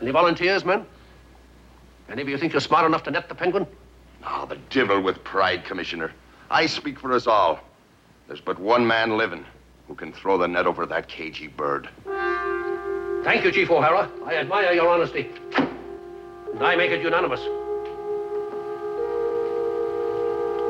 [0.00, 0.84] Any volunteers, men?
[2.08, 3.66] Any of you think you're smart enough to net the penguin?
[4.22, 6.12] Ah, the devil with pride, Commissioner.
[6.50, 7.60] I speak for us all.
[8.28, 9.44] There's but one man living
[9.88, 11.88] who can throw the net over that cagey bird.
[13.24, 14.10] Thank you, Chief O'Hara.
[14.24, 15.30] I admire your honesty.
[15.56, 17.40] And I make it unanimous.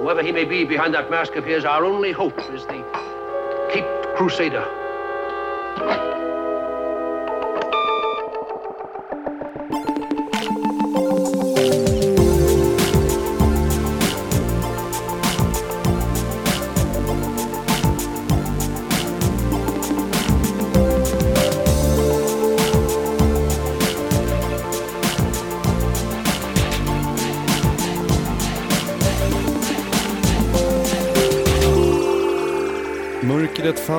[0.01, 2.85] Whoever he may be behind that mask of his, our only hope is the
[3.73, 3.87] Cape
[4.17, 4.65] Crusader.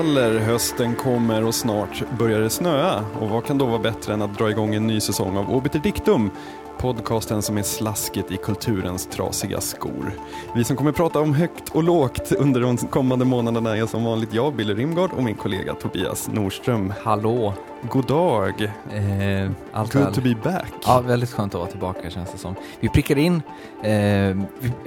[0.08, 3.06] Faller, hösten kommer och snart börjar det snöa.
[3.20, 5.80] Och vad kan då vara bättre än att dra igång en ny säsong av Obiter
[5.80, 6.32] Dictum?
[6.78, 10.12] Podcasten som är slasket i kulturens trasiga skor.
[10.56, 14.34] Vi som kommer prata om högt och lågt under de kommande månaderna är som vanligt
[14.34, 16.94] jag, Billy Rimgard och min kollega Tobias Nordström.
[17.04, 17.54] Hallå!
[17.90, 18.64] God dag!
[18.64, 20.14] Eh, allt Good väl?
[20.14, 20.74] to be back.
[20.86, 22.56] Ja, väldigt skönt att vara tillbaka känns det som.
[22.80, 23.42] Vi prickade in,
[23.84, 24.38] eh,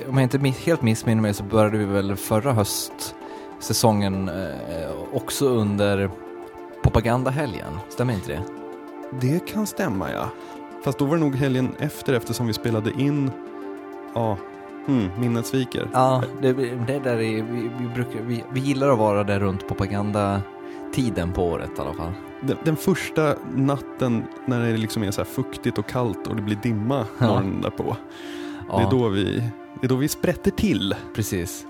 [0.09, 3.20] om jag inte helt missminner mig så började vi väl förra höstsäsongen
[4.29, 6.11] eh, också under
[6.83, 8.43] propagandahelgen, stämmer inte det?
[9.21, 10.29] Det kan stämma ja.
[10.85, 13.31] Fast då var det nog helgen efter eftersom vi spelade in,
[14.15, 14.37] ja,
[14.87, 15.89] hmm, minnet sviker.
[15.93, 16.53] Ja, det,
[16.87, 21.45] det där är, vi, vi, brukar, vi, vi gillar att vara där runt propagandatiden på
[21.45, 22.13] året i alla fall.
[22.41, 26.43] Den, den första natten när det liksom är så här fuktigt och kallt och det
[26.43, 27.27] blir dimma Ja.
[27.27, 27.97] morgonen därpå.
[28.69, 29.25] Ja, Det, är då vi,
[29.81, 30.95] det är då vi sprätter till.
[31.15, 31.67] precis.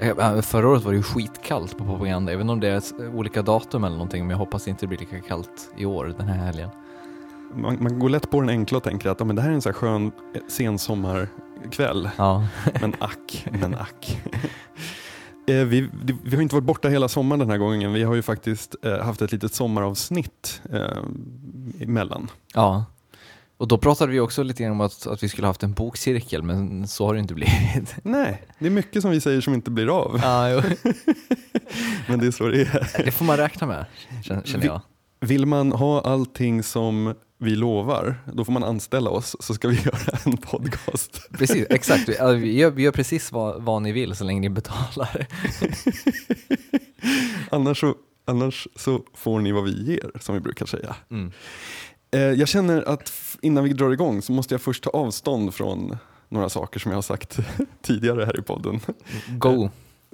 [0.00, 2.82] Eh, Förra året var det ju skitkallt på propaganda, även om det är
[3.14, 6.28] olika datum eller någonting, men jag hoppas inte det blir lika kallt i år den
[6.28, 6.70] här helgen.
[7.54, 9.54] Man, man går lätt på den enkla och tänker att ja, men det här är
[9.54, 12.10] en så här skön eh, sensommarkväll.
[12.16, 12.46] Ja,
[12.80, 14.22] Men ack, men ack.
[15.48, 15.88] Eh, Vi,
[16.24, 17.92] vi har inte varit borta hela sommaren den här gången.
[17.92, 20.98] Vi har ju faktiskt haft ett litet sommaravsnitt eh,
[21.82, 22.30] emellan.
[22.54, 22.84] Ja,
[23.58, 26.42] och då pratade vi också lite grann om att, att vi skulle haft en bokcirkel,
[26.42, 27.96] men så har det inte blivit.
[28.02, 30.20] Nej, det är mycket som vi säger som inte blir av.
[30.52, 30.92] Jo.
[32.08, 33.04] Men det är så det är.
[33.04, 33.84] Det får man räkna med,
[34.22, 34.80] känner jag.
[35.20, 39.76] Vill man ha allting som vi lovar, då får man anställa oss så ska vi
[39.84, 41.28] göra en podcast.
[41.38, 42.08] Precis, exakt.
[42.08, 45.26] Vi, gör, vi gör precis vad, vad ni vill så länge ni betalar.
[47.50, 50.96] Annars så, annars så får ni vad vi ger, som vi brukar säga.
[51.10, 51.32] Mm.
[52.16, 53.12] Eh, Jag känner att
[53.42, 55.96] innan vi drar igång så måste jag först ta avstånd från
[56.28, 57.38] några saker som jag har sagt
[57.82, 58.80] tidigare här i podden.
[59.38, 59.70] Go!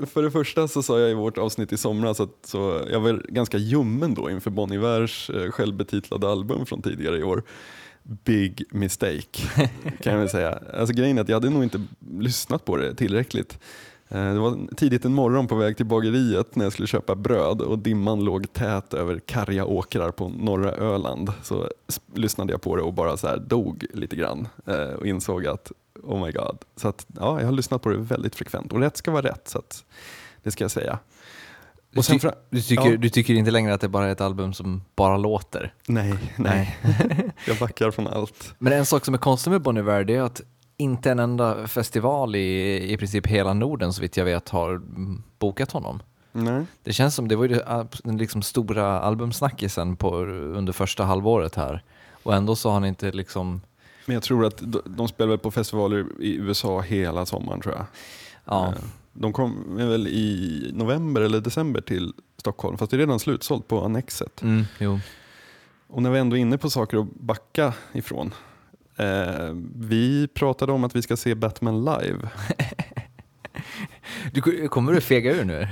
[0.06, 3.22] För det första så sa jag i vårt avsnitt i somras att så jag var
[3.28, 7.42] ganska ljummen då inför Bon Ivers eh, självbetitlade album från tidigare i år.
[8.02, 9.42] Big mistake
[10.02, 10.58] kan jag väl säga.
[10.74, 11.82] Alltså grejen är att jag hade nog inte
[12.19, 13.58] lyssnat på det tillräckligt.
[14.15, 17.61] Eh, Det var tidigt en morgon på väg till bageriet när jag skulle köpa bröd
[17.61, 21.33] och dimman låg tät över karga åkrar på norra Öland.
[21.43, 21.69] Så
[22.15, 25.73] lyssnade jag på det och bara så här dog lite grann eh, och insåg att
[26.03, 26.59] oh my god.
[26.77, 29.49] Så att, ja, jag har lyssnat på det väldigt frekvent och rätt ska vara rätt.
[29.49, 29.84] Så att,
[30.43, 30.99] det ska jag säga.
[31.97, 32.97] Och sen fra- du, tycker, Ja.
[32.97, 35.75] du tycker inte längre att det bara är ett album som bara låter?
[35.89, 36.77] Nej, nej.
[37.47, 38.55] jag backar från allt.
[38.59, 40.43] Men en sak som är konstig med Bon Iver är att
[40.82, 44.82] inte en enda festival i, i princip hela Norden så vitt jag vet har
[45.38, 46.03] bokat honom.
[46.32, 46.65] Nej.
[46.82, 47.60] Det känns som det var ju
[48.04, 51.82] den liksom stora albumsnackisen på, under första halvåret här.
[52.22, 53.60] Och ändå så har han inte liksom,
[54.06, 57.87] Men jag tror att de, spelar väl på festivaler i USA hela sommaren tror jag.
[58.44, 58.82] ja, Eh,
[59.12, 63.84] De kom väl i november eller december till Stockholm, fast det är redan slutsålt på
[63.84, 64.43] Annexet.
[64.43, 65.00] mm, jo.
[65.88, 68.34] Och när vi ändå är inne på saker att backa ifrån.
[68.97, 72.19] Eh, vi pratade om att vi ska se Batman live.
[74.32, 75.69] Du, kommer du fega ur nu?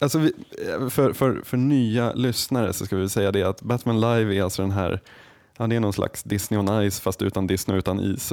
[0.00, 0.32] Alltså vi,
[0.68, 4.42] eh, för, för, för nya lyssnare så ska vi säga det att Batman live är
[4.42, 5.00] alltså den här,
[5.58, 8.32] ja, det är någon slags Disney on Ice fast utan Disney utan is.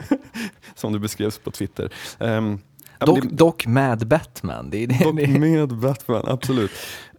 [0.74, 1.92] Som det beskrevs på Twitter.
[2.18, 2.60] Um,
[3.00, 4.70] Dock, dock med Batman.
[4.70, 6.70] Det, det, Dock det, med Batman, absolut.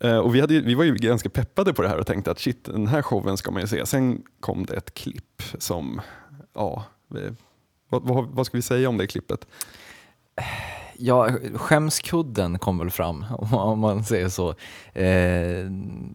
[0.01, 2.39] Eh, och vi, hade, vi var ju ganska peppade på det här och tänkte att
[2.39, 3.85] shit, den här showen ska man ju se.
[3.85, 6.01] Sen kom det ett klipp som,
[6.53, 6.83] ja,
[7.15, 7.33] eh,
[7.89, 9.47] vad, vad, vad ska vi säga om det klippet?
[10.97, 14.49] ja, skämskudden kom väl fram, om man- säger så.
[14.93, 15.65] Eh,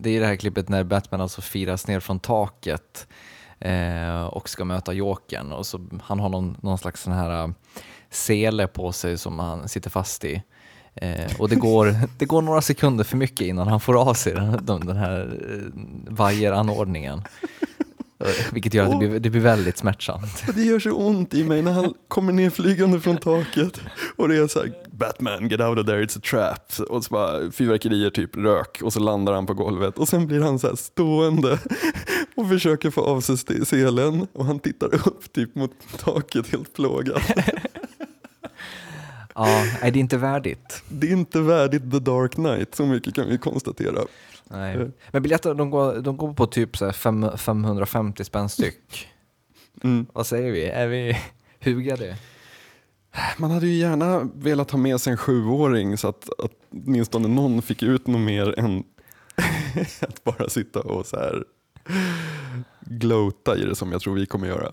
[0.01, 3.07] det är det här klippet när Batman alltså firas ner från taket
[3.59, 5.53] eh, och ska möta Jokern.
[5.53, 7.53] Och så, han har någon, någon slags sån här
[8.11, 10.43] sele på sig som han sitter fast i.
[10.95, 14.35] Eh, och det går, det går några sekunder för mycket innan han får av sig
[14.35, 17.23] den, den här eh, vajeranordningen.
[18.53, 20.45] Vilket gör att det blir, det blir väldigt smärtsamt.
[20.55, 23.81] Det gör så ont i mig när han kommer ner flygande från taket
[24.17, 26.89] och det är så här, Batman get out of there, it's a trap.
[26.89, 30.41] Och så bara fyrverkerier, typ rök och så landar han på golvet och sen blir
[30.41, 31.59] han så här stående
[32.37, 37.23] och försöker få av sig selen och han tittar upp typ mot taket helt plågad.
[39.41, 40.83] Ja, nej, det är inte värdigt.
[40.89, 44.01] Det är inte värdigt The Dark Knight, så mycket kan vi konstatera.
[44.45, 44.91] Nej.
[45.11, 49.09] Men biljetter de går, de går på typ så fem, 550 spänn styck.
[49.83, 50.07] Mm.
[50.13, 50.65] Vad säger vi?
[50.65, 51.19] Är vi
[51.65, 52.17] hugade?
[53.39, 57.63] Man hade ju gärna velat ha med sig en sjuåring så att, att åtminstone någon
[57.63, 58.85] fick ut något mer än
[60.01, 61.45] att bara sitta och så här
[62.81, 64.73] glota i det som jag tror vi kommer göra.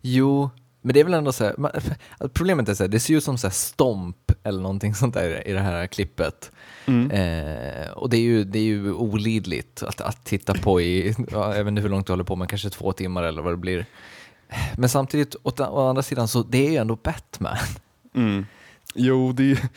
[0.00, 0.50] Jo,
[0.86, 1.70] men det är väl ändå så här, man,
[2.32, 5.48] problemet är så här, det ser ut som så här stomp eller någonting sånt där
[5.48, 6.52] i det här klippet.
[6.86, 11.56] Eh, och det är ju, det är ju olidligt att, att titta på i, ja,
[11.56, 13.56] jag vet inte hur långt du håller på, men kanske två timmar eller vad det
[13.56, 13.86] blir.
[14.76, 17.56] Men samtidigt, å, å andra sidan, så det är ju ändå Batman.
[18.14, 18.46] Mm.
[18.94, 19.70] Jo, det,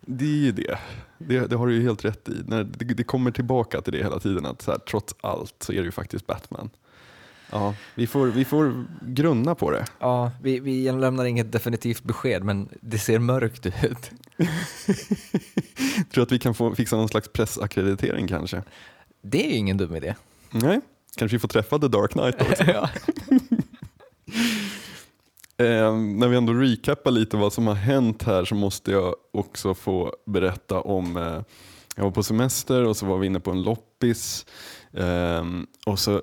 [0.00, 0.78] det är ju det.
[1.18, 1.46] det.
[1.46, 2.42] Det har du ju helt rätt i.
[2.46, 5.76] När det, det kommer tillbaka till det hela tiden, att här, trots allt så är
[5.76, 6.70] det ju faktiskt Batman.
[7.50, 9.84] Ja, vi får, vi får grunna på det.
[9.98, 14.10] Ja, vi, vi lämnar inget definitivt besked, men det ser mörkt ut.
[16.10, 18.62] Tror att vi kan få fixa någon slags pressackreditering kanske?
[19.22, 20.14] Det är ingen dum idé.
[20.50, 20.80] Nej,
[21.16, 22.64] kanske vi får träffa The Dark Knight också.
[22.66, 22.88] ja.
[25.58, 29.74] Eh, när vi ändå recappar lite vad som har hänt här så måste jag också
[29.74, 31.42] få berätta om, eh,
[31.96, 34.46] jag var på semester och så var vi inne på en loppis
[34.92, 35.44] eh,
[35.86, 36.22] och så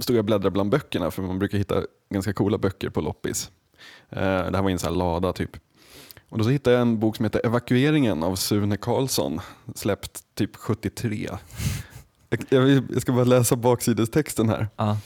[0.00, 3.50] stod jag och bläddrade bland böckerna för man brukar hitta ganska coola böcker på loppis.
[4.10, 5.56] Eh, det här var i en sån lada typ.
[6.28, 9.40] Och då så hittade jag en bok som heter Evakueringen av Sune Karlsson,
[9.74, 11.30] släppt typ 73.
[12.48, 14.68] Jag, jag, ska bara läsa baksidestexten här.
[14.76, 14.98] Ja.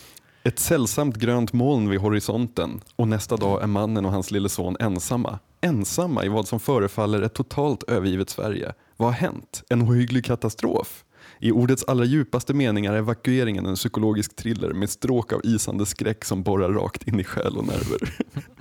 [0.43, 4.77] Ett sällsamt grönt moln vid horisonten och nästa dag är mannen och hans lille son
[4.81, 5.39] ensamma.
[5.61, 8.73] Ensamma i vad som förefaller ett totalt övergivet Sverige.
[8.97, 9.63] Vad har hänt?
[9.69, 11.05] En ohygglig katastrof?
[11.39, 16.25] I ordets allra djupaste mening är evakueringen en psykologisk thriller med stråk av isande skräck
[16.25, 18.17] som borrar rakt in i själ och nerver.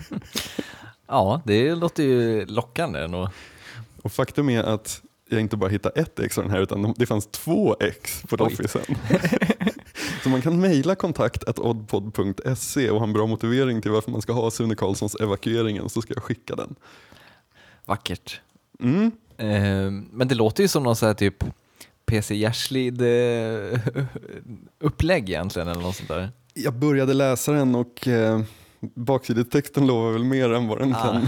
[1.08, 3.32] ja, det låter ju lockande ändå.
[4.02, 7.06] Och faktum är att jag inte bara hittade ett ex av den här utan det
[7.06, 8.40] fanns två ex på Oj.
[8.40, 8.82] Loppisen.
[10.24, 14.34] Så man kan mejla kontakt oddpod.se och ha en bra motivering till varför man ska
[14.34, 16.76] ha Sune Karlssons evakueringen så ska jag skicka den.
[17.86, 18.42] Vackert.
[18.80, 19.12] Mm.
[19.38, 21.44] Eh, men det låter ju som någon sån här typ
[22.08, 23.80] PC Gärslid eh,
[24.80, 26.30] upplägg egentligen eller något sånt där.
[26.54, 28.42] Jag började läsa den och eh,
[28.80, 31.04] baksidetexten lovar väl mer än vad den Ah.
[31.04, 31.22] kan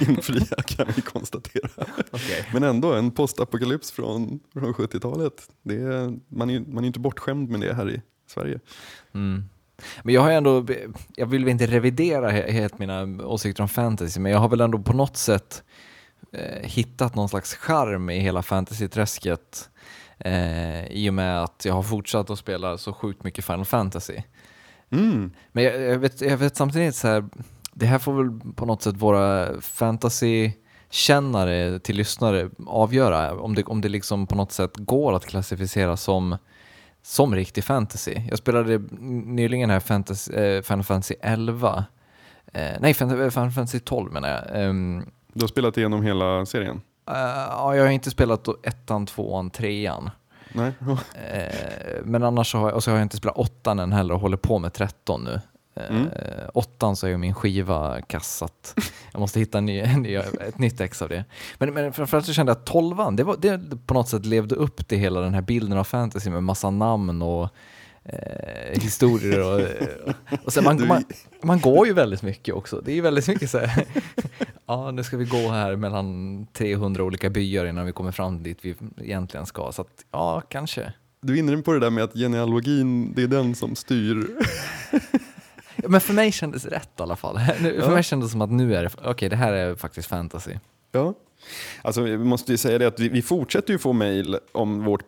[0.08, 1.68] infria kan vi konstatera.
[2.10, 2.48] Okej.
[2.52, 5.32] Men ändå en postapokalyps från, från 70-talet.
[5.62, 8.60] Det är, man är man är inte bortskämd med det här i Sverige.
[9.14, 9.44] Mm.
[10.02, 10.66] Men jag har ändå,
[11.16, 14.60] jag vill väl inte revidera he- helt mina åsikter om fantasy, men jag har väl
[14.60, 15.62] ändå på något sätt
[16.62, 19.70] hittat någon slags charm i hela fantasy-träsket
[20.18, 24.22] eh, i och med att jag har fortsatt att spela så sjukt mycket Final Fantasy.
[24.90, 25.32] Mm.
[25.52, 27.24] Men jag, jag, vet, jag vet samtidigt så här,
[27.72, 33.80] det här får väl på något sätt våra fantasy-kännare till lyssnare avgöra, om det, om
[33.80, 36.36] det liksom på något sätt går att klassificera som,
[37.02, 38.14] som riktig fantasy.
[38.28, 38.78] Jag spelade
[39.24, 41.84] nyligen här fantasy, eh, Final Fantasy 11,
[42.52, 44.46] eh, nej Final Fantasy 12 menar jag.
[45.32, 46.80] Du har spelat igenom hela serien?
[47.10, 47.14] eh,
[47.48, 50.10] ja, jag har inte spelat ettan, tvåan, trean.
[50.52, 50.72] Nej?
[51.32, 54.20] Eh, men annars har jag, och så har jag inte spelat åttan än heller och
[54.20, 55.32] håller på med 13 nu.
[55.34, 55.38] Eh,
[55.90, 56.08] Mm.
[56.54, 58.74] Åttan så är ju min skiva kassat.
[59.12, 61.24] Jag måste hitta en ny, en ny, ett nytt ex av det.
[61.58, 64.54] Men, men framförallt så kände jag att tolvan, det, var, det på något sätt levde
[64.54, 67.48] upp till hela den här bilden av fantasy med massa namn och
[68.04, 69.40] eh, historier.
[69.40, 69.60] Och,
[70.44, 71.04] och sen man, Du- man,
[71.42, 72.80] man går ju väldigt mycket också.
[72.84, 73.84] Det är ju väldigt mycket så här,
[74.72, 78.58] ja nu ska vi gå här mellan 300 olika byar innan vi kommer fram dit
[78.62, 79.72] vi egentligen ska.
[79.72, 80.92] Så att, ja, kanske.
[81.20, 84.26] Du är inne på det där med att genealogin, det är den som styr.
[85.76, 87.40] Ja, Men för mig kändes det rätt i alla fall.
[87.60, 87.94] Nu, För Ja.
[87.94, 90.52] mig kändes det som att nu är det, okej det här är faktiskt fantasy.
[90.92, 91.14] Ja.
[91.82, 95.02] Alltså, vi måste ju säga det att vi, vi fortsätter ju få mejl om vårt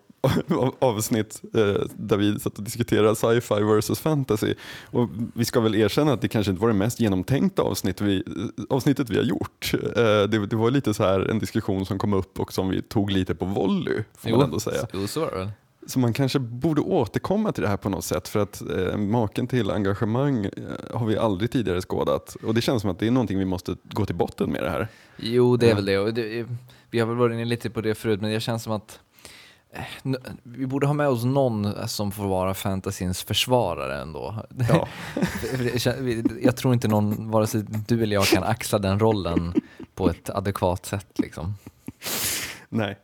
[0.79, 4.55] avsnitt eh, där vi satt och diskuterade sci-fi versus fantasy.
[4.91, 8.25] Och vi ska väl erkänna att det kanske inte var det mest genomtänkta avsnitt vi,
[8.71, 9.75] avsnittet vi har gjort.
[9.75, 12.83] Eh, det, det var lite så här en diskussion som kom upp och som vi
[12.83, 14.87] tog lite på volley, får man ändå säga.
[14.93, 15.51] jo, så var det.
[15.87, 19.47] Så man kanske borde återkomma till det här på något sätt för att eh, maken
[19.47, 20.51] till engagemang eh,
[20.99, 22.37] har vi aldrig tidigare skådat.
[22.43, 24.71] Och det känns som att det är någonting vi måste gå till botten med det
[24.71, 24.89] här.
[25.17, 25.99] Jo, det är väl det.
[25.99, 26.47] Och det.
[26.91, 29.01] Vi har väl varit inne lite på det förut, men det känns som att
[30.43, 34.45] Vi borde ha med oss någon som får vara fantasyns försvarare ändå.
[34.69, 34.89] Ja.
[36.43, 39.55] Jag tror inte någon, vare sig du eller jag, kan axla den rollen
[39.95, 41.19] på ett adekvat sätt.
[41.19, 41.55] Liksom.
[42.69, 42.99] Nej.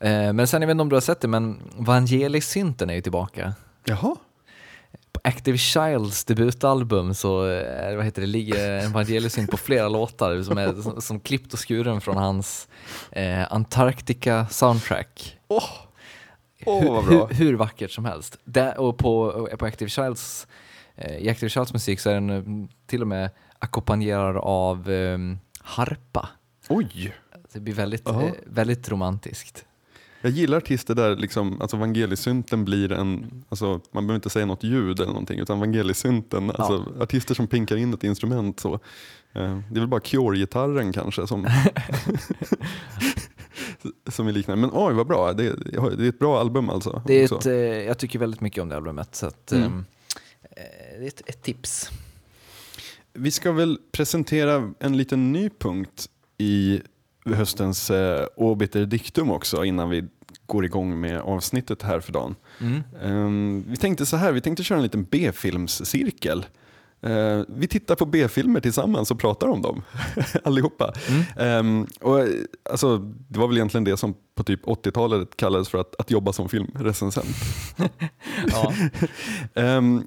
[0.00, 3.00] Eh, Men sen, jag vet inte om du har sett det, men Vangelis-synten är ju
[3.00, 3.54] tillbaka.
[3.84, 4.16] Jaha.
[5.12, 10.42] På Active Childs debutalbum så eh, vad heter det, ligger en Vangelis-synt på flera låtar
[10.42, 12.68] som är som, som klippt och skuren från hans
[13.12, 15.39] eh, Antarctica soundtrack.
[15.50, 15.62] Åh,
[16.66, 17.26] Åh, vad hur, bra.
[17.26, 18.38] hur, hur vackert som helst.
[18.44, 20.46] Där, och på, på Active Childs,
[20.96, 25.18] eh, I Active Childs musik så är den eh, till och med ackompanjerad av eh,
[25.60, 26.28] harpa.
[26.68, 27.14] Oj.
[27.52, 28.24] Det blir väldigt, Jaha.
[28.24, 29.64] eh, väldigt romantiskt.
[30.22, 34.62] Jag gillar artister där liksom, alltså vangelisynten blir en, alltså, man behöver inte säga något
[34.64, 38.60] ljud eller någonting, utan vangelisynten, alltså artister som pinkar in ett instrument.
[38.60, 41.42] Så, eh, det är väl bara Cure-gitarren kanske som,
[44.10, 44.60] som är liknande.
[44.60, 45.56] Men oj vad bra, det,
[45.96, 47.02] det är ett bra album alltså.
[47.06, 47.36] Det är också.
[47.36, 47.52] ett, eh,
[47.86, 49.64] jag tycker väldigt mycket om det albumet, så att, Mm.
[49.64, 49.84] ehm,
[50.42, 51.90] eh, det är ett, ett tips.
[53.12, 56.80] Vi ska väl presentera en liten ny punkt i
[57.24, 60.04] höstens eh, Obiter Dictum också innan vi
[60.46, 62.34] går igång med avsnittet här för dagen.
[62.60, 62.80] Mm.
[63.02, 66.46] Ehm, vi tänkte så här, vi tänkte köra en liten B-filmscirkel.
[67.02, 69.82] Eh, vi tittar på B-filmer tillsammans och pratar om dem,
[70.44, 70.92] allihopa.
[72.00, 72.28] Och, eh,
[72.70, 76.32] alltså, det var väl egentligen det som på typ 80-talet kallades för att, att jobba
[76.32, 77.36] som filmrecensent.
[79.54, 80.06] Ehm,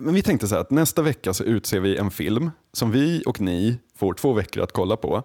[0.00, 3.22] men vi tänkte så här att nästa vecka så utser vi en film som vi
[3.26, 5.22] och ni får två veckor att kolla på.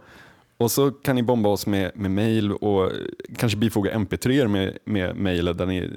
[0.62, 2.92] Och så kan ni bomba oss med, med mail och
[3.38, 5.90] kanske bifoga mp3 med, med mejlet där ni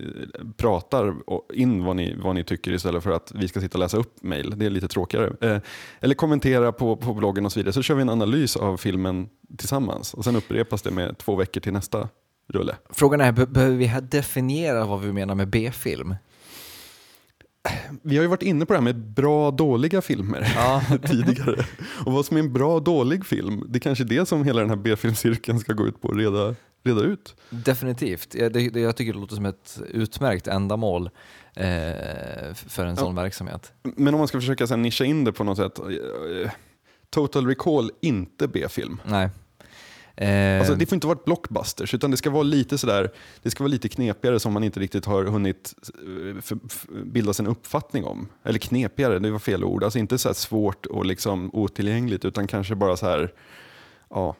[0.57, 1.15] pratar
[1.53, 4.23] in vad ni, vad ni tycker istället för att vi ska sitta och läsa upp
[4.23, 4.59] mejl.
[4.59, 5.33] Det är lite tråkigare.
[5.41, 5.61] Eh,
[6.01, 7.73] eller kommentera på, på bloggen och så vidare.
[7.73, 9.29] Så kör vi en analys av filmen
[9.59, 12.09] tillsammans och sen upprepas det med två veckor till nästa
[12.49, 12.77] rulle.
[12.91, 16.15] Frågan är, behöver vi definiera vad vi menar med B-film?
[18.03, 20.53] Vi har ju varit inne på det här med bra dåliga filmer.
[20.57, 20.83] Ja.
[21.09, 21.65] tidigare.
[22.07, 24.61] Och vad som är en bra och dålig film, det är kanske det som hela
[24.61, 26.55] den här B-filmcirkeln ska gå ut på att reda,
[26.85, 27.35] reda ut.
[27.51, 28.35] Definitivt.
[28.35, 31.11] Jag, det, jag tycker det låter som ett utmärkt ändamål
[31.55, 31.65] eh,
[32.55, 33.73] för en sån verksamhet.
[33.83, 35.79] Men om man ska försöka så nischa in det på något sätt.
[35.79, 36.51] eh,
[37.11, 39.01] Total Recall, inte B-film.
[39.05, 39.29] Nej.
[40.17, 43.11] Eh, Alltså, det får inte vara ett blockbusters, utan det ska vara lite sådär,
[43.43, 45.75] det ska vara lite knepigare som man inte riktigt har hunnit
[46.09, 46.57] eh,
[47.05, 48.29] bilda sig en uppfattning om.
[48.43, 49.85] Eller knepigare, det var fel ord.
[49.85, 53.33] Alltså inte så svårt och liksom otillgängligt, utan kanske bara så här,
[54.11, 54.37] ja,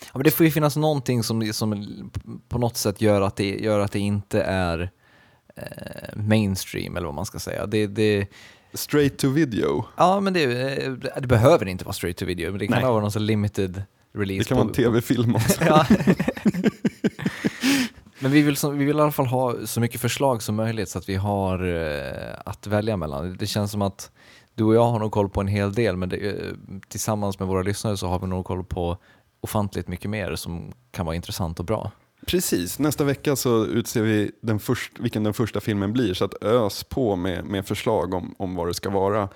[0.00, 2.10] ja, men det får ju finnas någonting som, som
[2.48, 4.90] på något sätt gör att det, gör att det inte är
[5.56, 7.66] eh, mainstream eller vad man ska säga.
[7.66, 8.26] Det, det,
[8.72, 9.84] straight to video.
[9.96, 10.42] ja, men det,
[10.84, 12.90] eh, det behöver inte vara straight to video, men det kan Nej.
[12.90, 13.82] vara någon limited
[14.14, 14.38] release.
[14.38, 15.64] Det kan vara en på- tv-film också.
[15.64, 15.86] Ja.
[18.18, 20.88] Men vi vill, som, vi vill i alla fall ha så mycket förslag som möjligt
[20.88, 23.36] så att vi har eh, att välja mellan.
[23.38, 24.10] Det känns som att
[24.54, 26.52] du och jag har nog koll på en hel del men det, eh,
[26.88, 28.96] tillsammans med våra lyssnare så har vi nog koll på
[29.40, 31.90] ofantligt mycket mer som kan vara intressant och bra.
[32.26, 36.42] Precis, nästa vecka så utser vi den först, vilken den första filmen blir så att
[36.44, 39.28] ös på med, med förslag om, om vad det ska vara.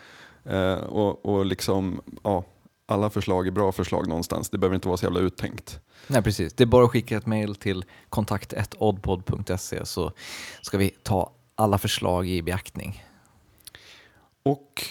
[0.44, 2.44] Eh, och, och liksom, ja,
[2.90, 5.80] alla förslag är bra förslag någonstans, det behöver inte vara så jävla uttänkt.
[6.06, 10.12] Nej precis, det är bara att skicka ett mail till kontakt1oddpod.se så
[10.62, 13.04] ska vi ta alla förslag i beaktning.
[14.42, 14.84] Och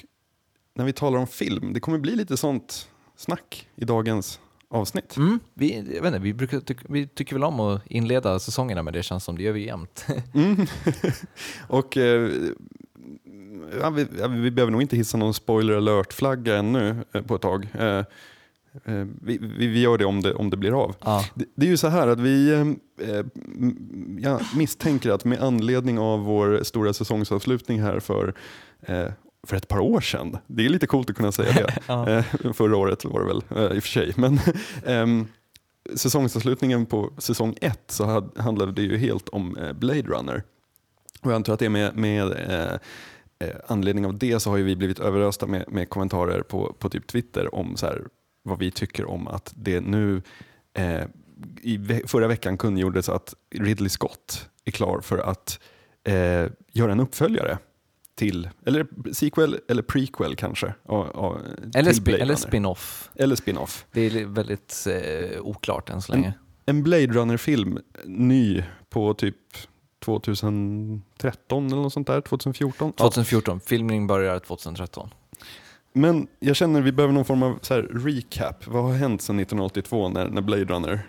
[0.73, 4.39] när vi talar om film, det kommer bli lite sånt snack i dagens
[4.69, 5.17] avsnitt.
[5.17, 8.83] Mm, vi, jag vet inte, vi, brukar tyck, vi tycker väl om att inleda säsongerna
[8.83, 10.05] med det känns som det gör vi jämt.
[10.33, 10.67] Mm.
[11.67, 12.31] och eh,
[13.81, 17.41] ja, vi, ja, vi behöver nog inte hissa någon spoiler alert-flagga ännu eh, på ett
[17.41, 17.67] tag.
[17.73, 17.97] Eh,
[18.85, 20.95] eh, vi, vi, vi gör det om, det om det blir av.
[21.03, 21.25] ja.
[21.35, 22.51] Det, det är ju så här att vi,
[23.01, 23.23] eh,
[24.19, 28.33] jag misstänker att med anledning av vår stora säsongsavslutning här för,
[28.81, 29.05] eh,
[29.47, 32.09] för ett par år sedan, det är lite coolt att kunna säga det, Ja.
[32.09, 32.23] eh,
[32.53, 33.37] förra året var det väl
[33.77, 34.39] i och för sig, men
[34.85, 35.27] ehm,
[35.95, 40.43] säsongsavslutningen på säsong ett så had, handlade det ju helt om Blade Runner.
[41.21, 42.33] Och jag antar att det är med, med
[43.39, 47.07] eh, anledning av det så har vi blivit överösta med, med kommentarer på, på typ
[47.07, 48.01] Twitter om så här,
[48.43, 50.21] vad vi tycker om att det nu
[50.73, 51.03] eh,
[51.61, 55.59] i ve- förra veckan kungjordes att Ridley Scott är klar för att
[56.03, 57.57] eh, göra en uppföljare
[58.15, 60.73] till, eller sequel eller prequel kanske.
[60.85, 61.41] av- av-
[61.75, 63.09] Eller, spin-off.
[63.15, 63.85] Eller spin-off.
[63.91, 66.33] Det är väldigt eh, oklart än så länge.
[66.65, 69.35] En Blade Runner-film, ny på typ
[70.07, 72.93] 2013 eller något sånt där, 2014.
[72.97, 73.03] Ja.
[73.03, 75.09] 2014, filmning börjar 2013.
[75.93, 78.67] Men jag känner vi behöver någon form av så här, recap.
[78.67, 81.01] Vad har hänt sedan 1982 när, när Blade Runner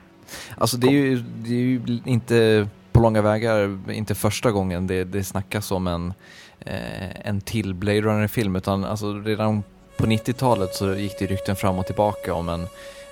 [0.57, 4.87] Alltså det är, ju, det är ju inte på på långa vägar inte första gången
[4.87, 6.13] det, det snackas om en,
[6.61, 9.63] eh, en till Blade Runner-film utan alltså redan
[9.97, 12.63] på 90-talet så gick det rykten fram och tillbaka om en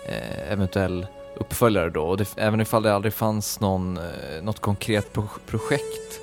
[0.09, 5.13] eh, eventuell uppföljare då och det, även ifall det aldrig fanns någon, eh, något konkret
[5.13, 6.21] pro projekt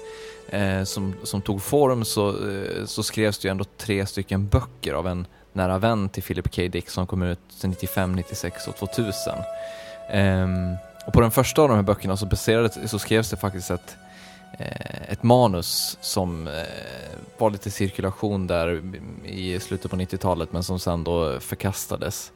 [0.49, 4.93] eh, som, som tog form så, eh, så skrevs det ju ändå tre stycken böcker
[4.93, 6.61] av en nära vän till Philip K.
[6.67, 9.33] Dick som kom ut 95, 96 och 2000.
[10.09, 10.47] Eh,
[11.05, 13.95] och på den första av de här böckerna så, baserades, så skrevs det faktiskt ett,
[14.59, 16.53] eh, ett manus som eh,
[17.37, 18.81] var lite cirkulation där
[19.25, 22.31] i slutet på 90-talet men som sen då förkastades.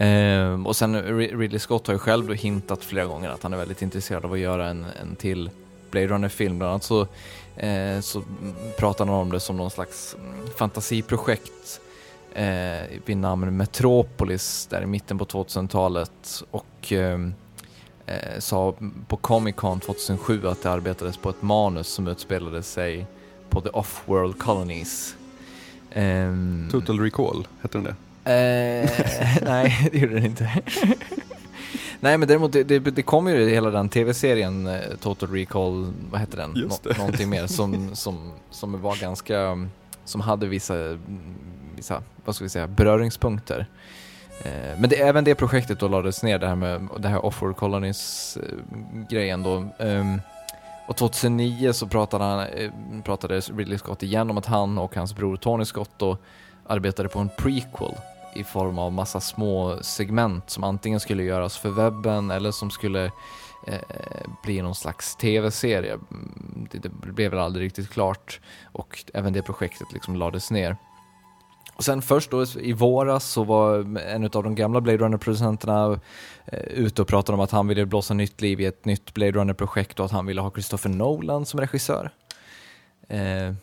[0.00, 3.52] Um, och sen eh, Ridley Scott har ju själv då hintat flera gånger att han
[3.52, 5.50] är väldigt intresserad av att göra en, en till
[5.90, 6.58] Blade Runner-film.
[6.58, 7.00] Bland annat så,
[7.56, 8.22] eh, så
[8.78, 11.80] pratar han om det som någon slags mm, fantasiprojekt
[12.34, 17.34] eh, vid namn Metropolis där i mitten på 2000-talet och ehm,
[18.06, 18.74] eh, sa
[19.08, 23.06] på Comic Con 2007 att det arbetades på ett manus som utspelade sig
[23.50, 25.16] på The Off-World Colonies.
[25.90, 26.32] Eh,
[26.70, 27.94] Total Recall, hette den det?
[28.24, 28.90] Eh,
[29.42, 30.62] nej, det gjorde den inte.
[32.00, 36.20] nej, men däremot det, det, det kom ju hela den tv-serien eh, Total Recall, vad
[36.20, 36.52] hette den?
[36.56, 36.90] Just det.
[36.90, 39.68] Nå någonting mer som, som, som var ganska,
[40.04, 40.98] som hade vissa,
[41.76, 43.66] vissa, vad ska vi säga, beröringspunkter.
[44.44, 47.56] Eh, men det, även det projektet då lades ner, det här med det här Offworld
[47.56, 49.68] Colonies-grejen då.
[49.78, 50.20] Um,
[50.86, 52.70] och 2009 så pratade, han, eh,
[53.04, 56.16] pratade Ridley Scott igen om att han och hans bror Tony Scott då
[56.66, 57.94] arbetade på en prequel
[58.34, 63.04] i form av massa små segment som antingen skulle göras för webben eller som skulle
[63.66, 63.78] eh,
[64.42, 65.92] bli någon slags tv-serie.
[65.92, 68.40] Mm, det, det, blev väl aldrig riktigt klart
[68.72, 70.76] och även det projektet liksom lades ner.
[71.76, 76.00] Och sen först då i våras så var en av de gamla Blade Runner-producenterna
[76.46, 79.32] eh, ute och pratade om att han ville blåsa nytt liv i ett nytt Blade
[79.32, 82.10] Runner-projekt och att han ville ha Christopher Nolan som regissör.
[83.08, 83.54] Eh,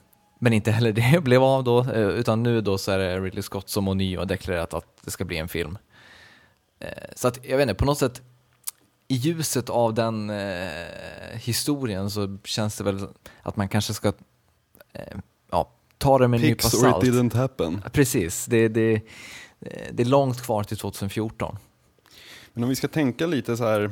[0.43, 3.41] men inte heller det blev av då, eh, utan nu då så är det Ridley
[3.41, 5.77] Scott som ånyo har deklarerat att det ska bli en film.
[6.79, 8.21] Eh, så att, jag vet inte, på något sätt
[9.07, 10.67] i ljuset av den eh,
[11.33, 13.07] historien så känns det väl
[13.41, 14.07] att man kanske ska
[14.93, 15.17] eh,
[15.51, 17.03] ja, ta det med en nypa salt.
[17.03, 17.81] It didn't happen.
[17.91, 19.01] Precis, det, det,
[19.91, 21.57] det är långt kvar till 2014.
[22.53, 23.91] Men om vi ska tänka lite så här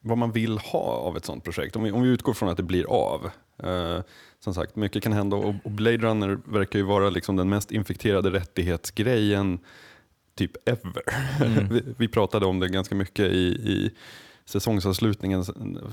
[0.00, 2.56] vad man vill ha av ett sånt projekt, om vi, om vi utgår från att
[2.56, 3.30] det blir av.
[3.62, 4.02] Eh,
[4.40, 7.72] som sagt, mycket kan hända och, och Blade Runner verkar ju vara liksom den mest
[7.72, 9.58] infekterade rättighetsgrejen
[10.34, 11.02] typ ever.
[11.44, 11.68] Mm.
[11.70, 13.90] vi, vi, pratade om det ganska mycket i, i
[14.44, 15.40] säsongsavslutningen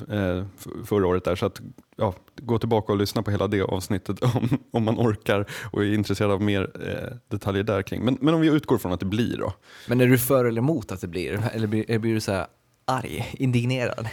[0.09, 0.45] eh,
[0.85, 1.23] förra året.
[1.23, 1.61] Där, så att,
[1.95, 5.93] ja, gå tillbaka och lyssna på hela det avsnittet om, om man orkar och är
[5.93, 8.05] intresserad av mer eh, detaljer där kring.
[8.05, 9.53] Men, men om vi utgår från att det blir då.
[9.87, 11.49] Men är du för eller emot att det blir?
[11.53, 12.47] Eller blir, blir du så här
[12.85, 14.07] arg, indignerad?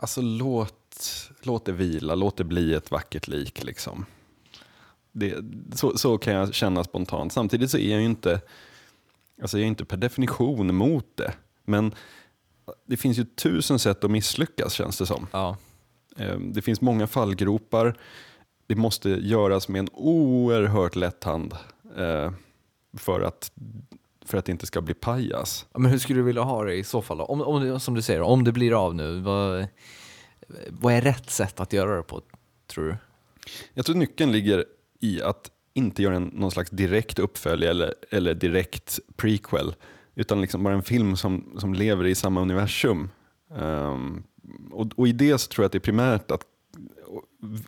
[0.00, 3.64] Alltså låt, låt det vila, låt det bli ett vackert lik.
[3.64, 4.06] Liksom.
[5.12, 5.34] Det,
[5.74, 7.32] så, så kan jag känna spontant.
[7.32, 8.40] Samtidigt så är jag ju inte,
[9.42, 11.32] alltså jag är inte per definition emot det.
[11.64, 11.94] Men
[12.86, 15.26] det finns ju tusen sätt att misslyckas känns det som.
[15.32, 15.56] Ja.
[16.16, 17.98] Ehm, det finns många fallgropar.
[18.66, 21.54] Det måste göras med en oerhört lätt hand
[21.96, 22.32] eh,
[22.96, 23.52] för att
[24.28, 25.66] för att det inte ska bli pajas.
[25.74, 27.18] Men hur skulle du vilja ha det i så fall?
[27.18, 27.24] Då?
[27.24, 29.66] Om, om, som du säger, om det blir av nu, vad,
[30.68, 32.22] vad är rätt sätt att göra det på,
[32.66, 32.96] tror du?
[33.74, 34.64] Jag tror nyckeln ligger
[35.00, 39.74] i att inte göra en, någon slags direkt uppföljare eller, eller direkt prequel,
[40.14, 43.10] utan liksom bara en film som, som lever i samma universum.
[43.48, 44.22] Um,
[44.70, 46.42] och, och, i det så tror jag att det är primärt att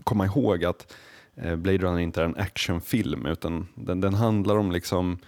[0.05, 0.95] komma ihåg att
[1.35, 5.19] eh, Blade Runner inte är en actionfilm, utan den, den handlar om liksom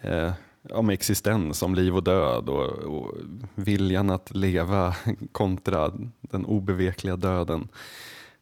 [0.00, 0.32] eh,
[0.68, 3.14] om existens, om liv och död och, och,
[3.54, 4.94] viljan att leva
[5.32, 7.68] kontra den obevekliga döden.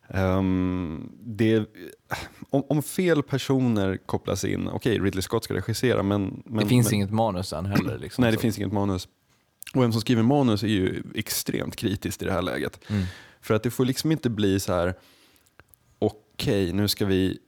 [0.09, 1.67] Um, det,
[2.51, 6.43] om, om, fel personer kopplas in, okej okay, Ridley Scott ska regissera men...
[6.47, 7.99] men det finns men, inget manus än heller?
[8.03, 8.41] Liksom, nej, det så.
[8.41, 9.09] finns inget manus.
[9.75, 12.81] Och vem som skriver manus är ju extremt kritiskt i det här läget.
[12.91, 13.05] Mm.
[13.41, 14.95] För att det får liksom inte bli så här,
[15.99, 17.39] okej okay, nu ska vi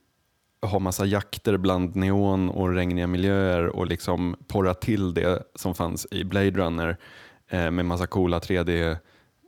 [0.61, 6.07] ha massa jakter bland neon och regniga miljöer och liksom porra till det som fanns
[6.11, 6.97] i Blade Runner
[7.47, 8.97] eh, med massa coola 3D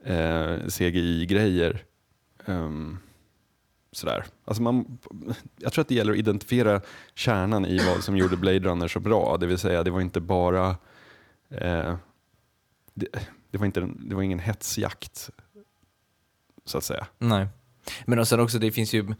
[0.05, 1.83] eh, CGI-grejer.
[2.45, 2.97] Um, ehm,
[3.91, 4.25] sådär.
[4.45, 4.97] Alltså man,
[5.57, 6.81] jag tror att det gäller att identifiera
[7.15, 9.37] kärnan i vad som gjorde Blade Runner så bra.
[9.37, 10.69] Det vill säga, det var inte bara
[11.49, 11.95] eh,
[12.93, 13.07] det,
[13.51, 15.29] det, var inte, det var ingen hetsjakt,
[16.65, 17.07] så att säga.
[17.17, 17.47] Nej.
[18.05, 19.13] Men och sen också, det finns ju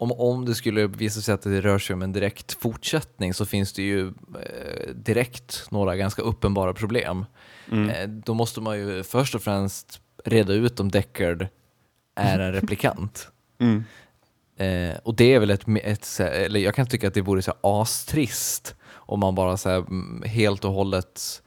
[0.00, 3.46] om, om det skulle visa sig att det rör sig om en direkt fortsättning så
[3.46, 7.24] finns det ju eh, direkt några ganska uppenbara problem.
[7.70, 7.90] Mm.
[7.90, 11.46] Eh, då måste man ju först och främst reda ut om Deckard
[12.16, 13.28] är en replikant.
[13.60, 13.84] Mm.
[14.56, 17.50] Eh, och det är väl ett, ett eller jag kan tycka att det vore så
[17.50, 21.42] här astrist om man bara så här, mm, helt och hållet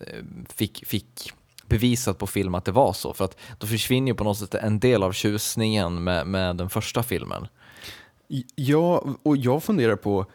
[0.00, 1.32] eh, fick, fick
[1.66, 3.14] bevisat på film att det var så.
[3.14, 6.70] För att då försvinner ju på något sätt en del av tjusningen med, med den
[6.70, 7.48] första filmen.
[8.54, 10.26] Ja, och jag funderar på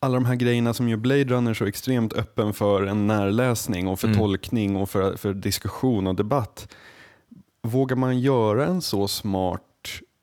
[0.00, 4.00] alla de här grejerna som gör Blade Runner så extremt öppen för en närläsning och
[4.00, 4.18] för Mm.
[4.20, 6.68] tolkning och för, för diskussion och debatt.
[7.62, 9.60] Vågar man göra en så smart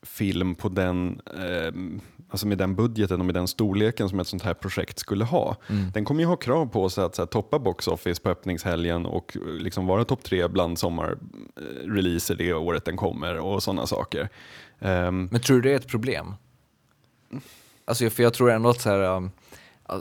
[0.06, 1.72] film på den, eh,
[2.30, 5.56] alltså med den budgeten och med den storleken som ett sånt här projekt skulle ha?
[5.68, 5.90] Mm.
[5.94, 9.36] Den kommer ju ha krav på sig att här, toppa box office på öppningshelgen och
[9.36, 14.28] eh, liksom vara topp tre bland sommarreleaser det året den kommer och sådana saker.
[14.78, 16.34] Ehm, Men tror du det är ett problem?
[17.84, 19.30] Alltså, för jag tror ändå att så här, um,
[19.92, 19.98] uh,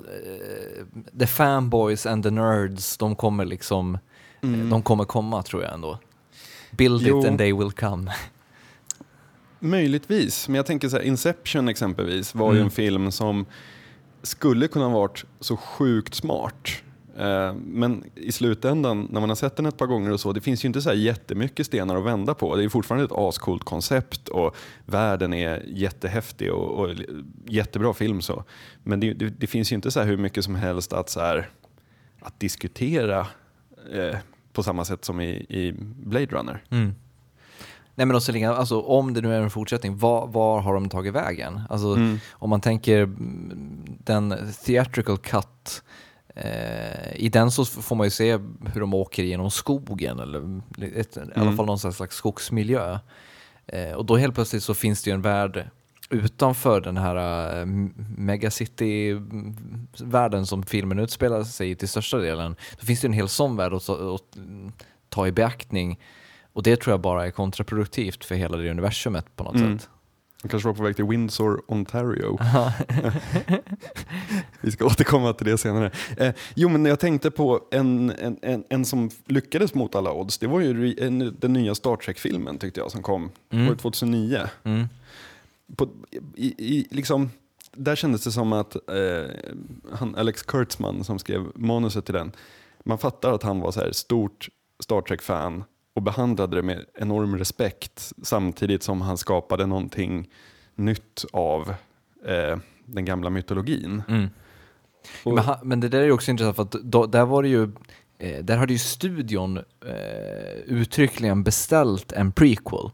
[1.20, 3.98] the fanboys and the nerds, de kommer liksom,
[4.70, 6.00] de kommer komma tror jag ändå.
[6.72, 7.20] Build Jo.
[7.20, 8.12] it and they will come.
[9.60, 12.66] Möjligtvis, men jag tänker så här, Inception exempelvis var ju Mm.
[12.66, 13.46] en film som
[14.24, 16.68] skulle kunna varit så sjukt smart.
[17.18, 20.42] Eh, Men i slutändan, när man har sett den ett par gånger och så, det
[20.42, 22.56] finns ju inte så här jättemycket stenar att vända på.
[22.56, 26.96] Det är fortfarande ett ascoolt koncept och världen är jättehäftig och, och
[27.46, 28.44] jättebra film så.
[28.84, 31.20] Men det, det, det finns ju inte så här hur mycket som helst att, så
[31.20, 31.50] här,
[32.22, 33.28] att diskutera
[33.94, 34.18] eh,
[34.54, 35.74] på samma sätt som i, i
[36.06, 36.64] Blade Runner.
[36.70, 36.96] Mm.
[37.96, 41.14] Nej men också, alltså, om det nu är en fortsättning, var, var har de tagit
[41.14, 41.62] vägen?
[41.70, 42.20] Alltså, Mm.
[42.32, 45.84] Om man tänker mm, den theatrical cut,
[47.16, 48.32] i den så får man ju se
[48.74, 50.62] hur de åker genom skogen, eller
[50.96, 51.58] ett, i alla Mm.
[51.58, 53.00] fall någon slags skogsmiljö.
[53.68, 55.70] Eh, och då helt plötsligt så finns det ju en värld
[56.10, 57.16] utanför den här
[57.62, 57.66] uh,
[58.18, 62.56] megacity-världen som filmen utspelar sig i till största delen.
[62.80, 64.72] Då finns det en hel sån värld att, ta- att mm,
[65.10, 66.00] ta i beaktning.
[66.54, 69.80] Och det tror jag bara är kontraproduktivt för hela det universumet på något Mm.
[69.80, 69.90] sätt.
[70.42, 72.40] De kanske var på väg till Windsor, Ontario.
[74.62, 75.92] Vi ska återkomma till det senare.
[76.18, 80.38] Eh, jo, men jag tänkte på en, en, en, en som lyckades mot alla odds.
[80.38, 83.70] Det var ju en, den nya Star Trek-filmen tyckte jag som kom Mm.
[83.70, 84.40] år 2009.
[84.64, 84.88] Mm.
[85.76, 85.90] På,
[86.36, 87.30] i, i, liksom,
[87.72, 89.26] där kändes det som att eh,
[89.94, 92.32] han, Alex Kurtzman som skrev manuset till den,
[92.84, 94.50] man fattar att han var så här stort
[94.80, 100.30] Star Trek-fan och behandlade det med enorm respekt samtidigt som han skapade någonting
[100.76, 101.70] nytt av
[102.26, 104.04] eh, den gamla mytologin.
[104.08, 104.30] Mm.
[105.26, 107.44] Och- Men, han, men det där är ju också intressant för att då, där var
[107.44, 107.64] det ju
[108.18, 112.90] eh, där hade ju studion eh, uttryckligen beställt en prequel.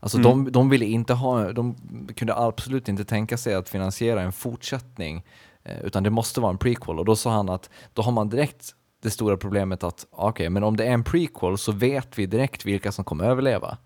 [0.00, 0.30] Alltså Mm.
[0.44, 1.74] de, de ville inte ha, de
[2.16, 5.24] kunde absolut inte tänka sig att finansiera en fortsättning
[5.64, 8.28] eh, utan det måste vara en prequel och då sa han att då har man
[8.28, 8.74] direkt
[9.04, 12.64] det stora problemet att okej, men om det är en prequel så vet vi direkt
[12.64, 13.78] vilka som kommer överleva.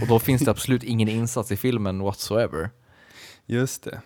[0.00, 2.70] Och då finns det absolut ingen insats i filmen whatsoever.
[3.46, 4.00] Just det.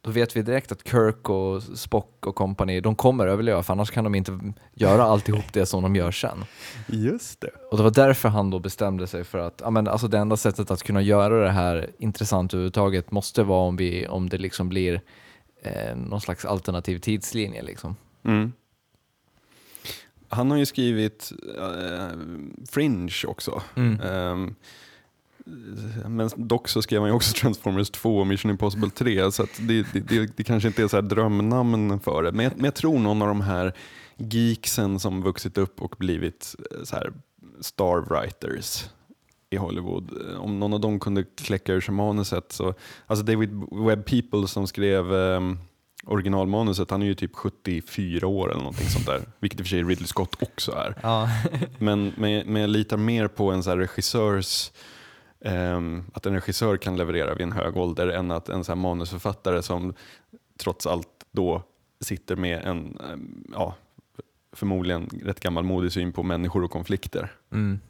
[0.00, 3.90] Då vet vi direkt att Kirk och Spock och company, de kommer överleva för annars
[3.90, 6.44] kan de inte göra alltihop det som de gör sen.
[6.86, 7.50] Just det.
[7.70, 10.36] Och det var därför han då bestämde sig för att ja, men alltså det enda
[10.36, 14.68] sättet att kunna göra det här intressant överhuvudtaget måste vara om, vi, om det liksom
[14.68, 15.00] blir
[15.62, 17.62] eh, någon slags alternativ tidslinje.
[17.62, 17.96] Liksom.
[18.24, 18.52] Mm.
[20.28, 22.18] Han har ju skrivit eh,
[22.70, 23.62] Fringe också.
[23.74, 24.00] Mm.
[24.00, 24.54] Ehm,
[26.08, 29.86] men dock så skrev han ju också Transformers 2 och Mission Impossible 3 så det,
[29.92, 32.32] det, det, det kanske inte är så här drömnamn för det.
[32.32, 33.72] Men jag, men jag tror någon av de här
[34.16, 37.12] geeksen som vuxit upp och blivit eh, så här
[37.60, 38.84] star writers
[39.50, 40.10] i Hollywood.
[40.30, 42.74] eh, Om någon av dem kunde kläcka ur sig manuset så,
[43.06, 43.50] alltså David
[43.86, 45.58] Webb People som skrev ehm,
[46.06, 49.22] originalmanuset, han är ju typ 74 år eller någonting sånt där.
[49.38, 50.94] Vilket i och för sig Ridley Scott också är.
[51.02, 51.28] Ja.
[51.78, 54.72] Men, men, men jag litar mer på en så regissörs,
[55.40, 59.62] ehm, att en regissör kan leverera vid en hög ålder än att en så manusförfattare
[59.62, 59.94] som
[60.58, 61.62] trots allt då
[62.00, 63.74] sitter med en, ehm, ja,
[64.52, 67.32] förmodligen rätt gammalmodig syn på människor och konflikter.
[67.52, 67.80] Mm.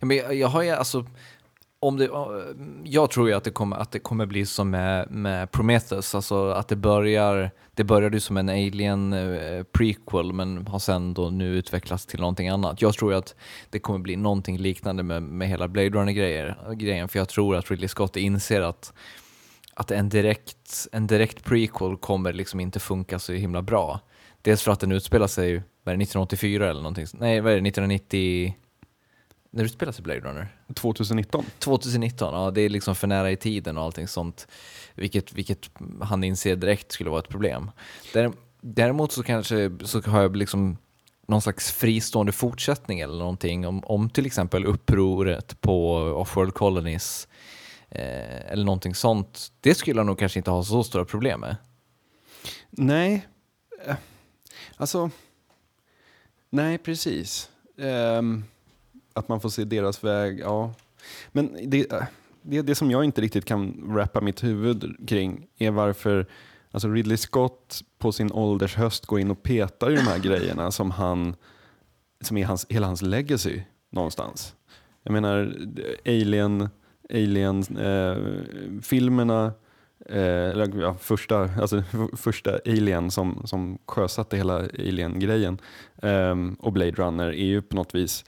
[0.00, 1.06] Ja, men jag, jag har ju alltså,
[1.80, 2.10] om det,
[2.84, 6.50] jag tror ju att det kommer, att det kommer bli som med, med Prometheus, alltså
[6.50, 11.30] att det börjar, det började ju som en alien eh, prequel men har sen då
[11.30, 12.82] nu utvecklats till någonting annat.
[12.82, 13.34] Jag tror ju att
[13.70, 17.88] det kommer bli någonting liknande med, med hela Blade Runner-grejen, för jag tror att Ridley
[17.88, 18.92] Scott inser att
[19.74, 24.00] att en direkt, en direkt prequel kommer liksom inte funka så himla bra.
[24.42, 27.06] Dels för att den utspelar sig, vad är det, 1984 eller någonting?
[27.12, 28.54] Nej, vad är det, 1990?
[29.50, 30.48] När du spelar sig Blade Runner?
[30.74, 31.44] 2019.
[31.58, 34.46] 2019, ja det är liksom för nära i tiden och allting sånt.
[34.94, 37.70] Vilket, vilket han inser direkt skulle vara ett problem.
[38.60, 40.76] Däremot så kanske så har jag liksom
[41.28, 47.28] någon slags fristående fortsättning eller någonting om, om till exempel upproret på Offworld Colonies
[47.88, 49.52] eh, eller någonting sånt.
[49.60, 51.56] Det skulle jag nog kanske inte ha så stora problem med.
[52.70, 53.28] Nej,
[53.84, 53.96] eh,
[54.76, 55.10] alltså,
[56.50, 57.50] nej precis.
[57.76, 58.44] Um,
[59.18, 60.74] att man får se deras väg, ja.
[61.32, 61.86] Men det,
[62.42, 66.26] det, det som jag inte riktigt kan wrappa mitt huvud kring är varför
[66.70, 70.70] alltså Ridley Scott på sin ålders höst går in och petar i de här grejerna
[70.70, 71.34] som, han,
[72.20, 74.54] som är hans, hela hans legacy någonstans.
[75.02, 75.54] Jag menar,
[76.06, 76.68] Alien,
[77.10, 79.52] Alien-filmerna,
[80.06, 81.82] eh, eh, ja, första, alltså,
[82.16, 85.58] första Alien som, som sjösatte hela Alien-grejen
[86.02, 88.24] eh, och Blade Runner är ju på något vis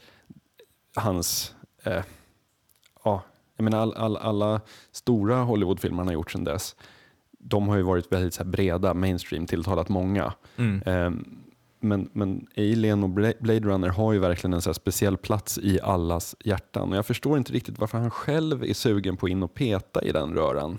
[0.95, 2.03] hans, eh,
[3.03, 3.23] ja,
[3.55, 6.75] jag menar all, all, alla stora Hollywoodfilmer han har gjort sedan dess
[7.43, 10.33] de har ju varit väldigt så breda, mainstream, tilltalat många.
[10.57, 10.81] Mm.
[10.85, 11.37] Um,
[11.79, 16.35] men, men Alien och Blade Runner har ju verkligen en så speciell plats i allas
[16.43, 16.89] hjärtan.
[16.89, 20.11] Och jag förstår inte riktigt varför han själv är sugen på in och peta i
[20.11, 20.77] den röran.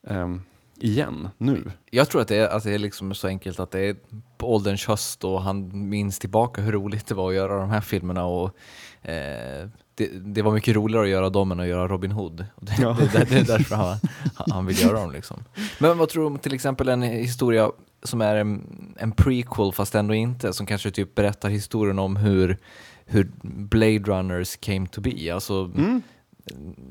[0.00, 0.42] Um,
[0.82, 1.70] igen, nu.
[1.90, 3.96] Jag tror att det är, att det är liksom så enkelt att det är
[4.38, 7.80] på ålderns höst och han minns tillbaka hur roligt det var att göra de här
[7.80, 8.24] filmerna.
[8.24, 8.56] Och,
[9.02, 12.46] eh, det, det, var mycket roligare att göra dem än att göra Robin Hood.
[12.60, 12.96] Det, ja.
[13.12, 13.96] det, det, är därför han,
[14.34, 15.12] han vill göra dem.
[15.12, 15.44] Liksom.
[15.78, 17.70] Men vad tror du om till exempel en historia
[18.02, 18.62] som är en,
[18.98, 22.58] en, prequel fast ändå inte, som kanske typ berättar historien om hur,
[23.04, 25.34] hur Blade Runners came to be?
[25.34, 26.02] Alltså, mm.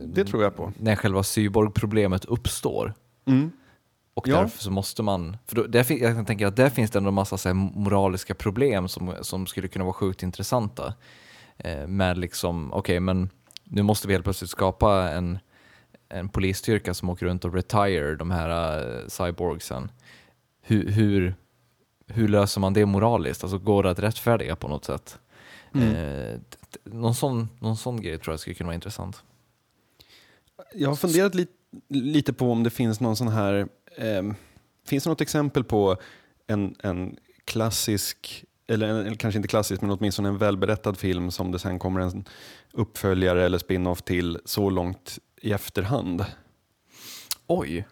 [0.04, 0.74] Det tror jag på.
[0.80, 2.94] När själva cyborg-problemet uppstår.
[3.26, 3.52] Mm.
[4.20, 4.40] Och ja.
[4.40, 7.14] därför så måste man, för då, där, jag tänker att där finns det ändå en
[7.14, 10.94] massa så här, moraliska problem som, som skulle kunna vara sjukt intressanta.
[11.58, 13.30] Eh, med liksom, okej okay, men
[13.64, 15.40] nu måste vi helt plötsligt skapa en,
[16.10, 19.92] en polisstyrka som åker runt och retire de här uh, cyborgsen.
[20.62, 21.36] Hur, hur,
[22.08, 23.44] hur löser man det moraliskt?
[23.44, 25.20] Alltså går det att rättfärdiga på något sätt?
[25.74, 25.96] Mm.
[25.96, 26.40] Eh,
[26.84, 29.24] någon, sån, någon sån grej tror jag skulle kunna vara intressant.
[30.74, 31.48] Jag har funderat li
[31.88, 34.24] lite på om det finns någon sån här, eh,
[34.88, 35.98] finns det något exempel på
[36.48, 41.60] en, en klassisk eller, eller, kanske inte klassisk, men åtminstone en välberättad film som det
[41.60, 42.26] sen kommer en
[42.74, 46.26] uppföljare eller spin-off till så långt i efterhand.
[47.48, 47.88] Oj.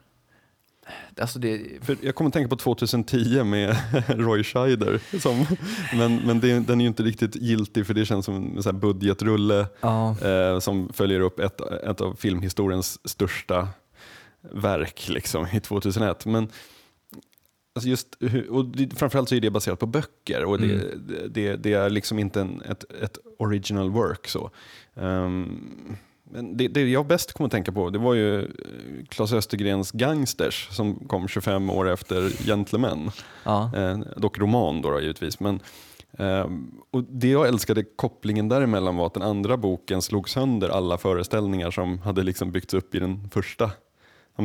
[1.22, 1.62] Alltså det...
[1.82, 5.00] För jag kommer att tänka på 2010 med Roy Scheider.
[5.20, 5.46] Som,
[5.94, 9.68] men men det, den är ju inte riktigt giltig för det känns som en budgetrulle
[9.82, 10.16] ja.
[10.22, 13.68] eh, som följer upp ett, ett av filmhistoriens största
[14.52, 16.26] verk liksom, i 2001.
[16.26, 16.50] Men
[17.78, 18.16] Alltså just,
[18.50, 21.30] och framförallt så är det baserat på böcker och det, mm.
[21.30, 24.28] det, det, är liksom inte en, ett, ett original work.
[24.28, 24.52] så.
[24.94, 25.98] Um,
[26.32, 28.48] men det, det jag bäst kommer att tänka på det var ju eh,
[29.10, 33.12] Claes Östergrens Gangsters som kom 25 år efter Gentlemen.
[33.44, 33.72] Ja.
[33.76, 35.40] Eh, dock roman då, då givetvis.
[35.40, 35.60] Men,
[36.12, 36.50] eh,
[36.92, 41.72] och det jag älskade kopplingen däremellan var att den andra boken slog sönder alla föreställningar
[41.72, 43.72] som hade liksom byggts upp i den första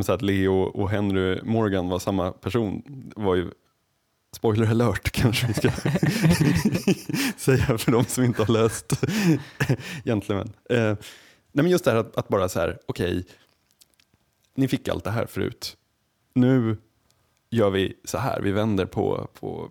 [0.00, 2.83] så att Leo och Henry Morgan var samma person
[3.16, 3.50] var ju
[4.37, 5.70] Spoiler alert kanske vi ska
[7.37, 9.05] säga för de som inte har läst
[10.05, 10.52] Gentlemen.
[10.70, 10.96] Eh, nej
[11.52, 13.24] men just det här att, att bara så här, okej, okay,
[14.55, 15.76] ni fick allt det här förut.
[16.35, 16.76] Nu
[17.50, 19.70] gör vi så här, vi vänder på, på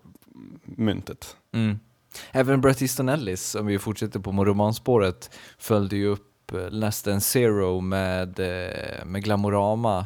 [0.63, 1.35] myntet.
[1.51, 1.79] Mm.
[2.31, 7.81] Även Bret Easton Ellis, om vi fortsätter på romanspåret, följde ju upp Less than Zero
[7.81, 10.05] med, eh, med Glamorama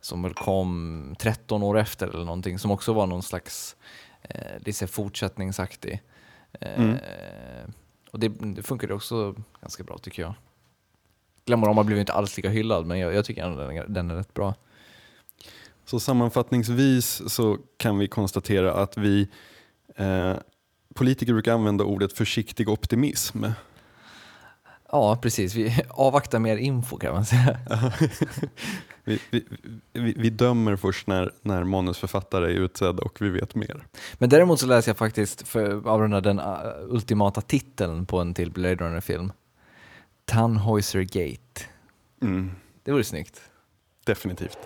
[0.00, 3.76] som kom 13 år efter eller någonting som också var någon slags
[4.22, 6.02] eh, lite fortsättningsaktig.
[6.60, 6.96] Eh, mm.
[8.10, 10.34] och det, det funkade också ganska bra tycker jag.
[11.44, 14.34] Glamorama blev inte alls lika hyllad men jag, jag tycker ändå den, den är rätt
[14.34, 14.54] bra.
[15.84, 19.28] Så sammanfattningsvis så kan vi konstatera att vi
[19.96, 20.34] eh,
[20.94, 23.44] politiker brukar använda ordet försiktig optimism
[24.92, 25.54] Ja, precis.
[25.54, 27.58] Vi avvaktar mer info kan man säga.
[29.04, 29.44] vi, vi,
[29.92, 33.86] vi, vi, dömer först när, när manusförfattare är utsedda och vi vet mer.
[34.14, 36.44] Men däremot så läser jag faktiskt, för avrunda den uh,
[36.88, 39.32] ultimata titeln på en till Blade Runner-film.
[40.24, 41.64] Tannhäuser Gate.
[42.22, 42.50] Mm.
[42.82, 43.40] Det vore snyggt.
[44.04, 44.58] Definitivt.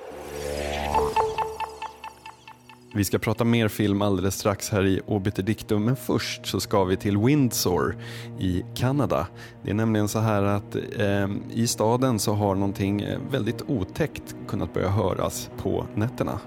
[2.94, 6.85] Vi ska prata mer film alldeles strax här i Obiter Dictum men först så ska
[6.85, 7.96] vi till Windsor
[8.38, 9.27] i Kanada.
[9.62, 14.37] Det är nämligen så här att eh, i staden så har någonting eh, väldigt otäckt
[14.48, 16.40] kunnat börja höras på nätterna.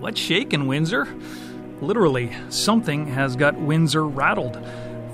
[0.00, 1.06] What's shaking Windsor?
[1.80, 4.58] Literally, something has got Windsor rattled.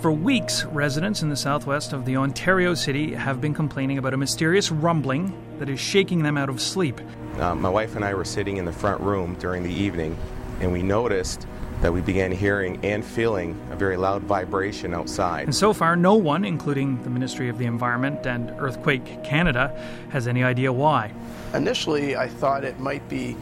[0.03, 4.17] For weeks, residents in the southwest of the Ontario city have been complaining about a
[4.17, 7.01] mysterious rumbling that is shaking them out of sleep.
[7.41, 10.15] Uh, my wife and I were sitting in the front room during the evening,
[10.61, 11.47] and we noticed
[11.81, 15.45] that we began hearing and feeling a very loud vibration outside.
[15.45, 19.75] And so far, no one, including the Ministry of the Environment and Earthquake Canada,
[20.11, 21.13] has any idea why.
[21.55, 23.39] Initially, I thought it might be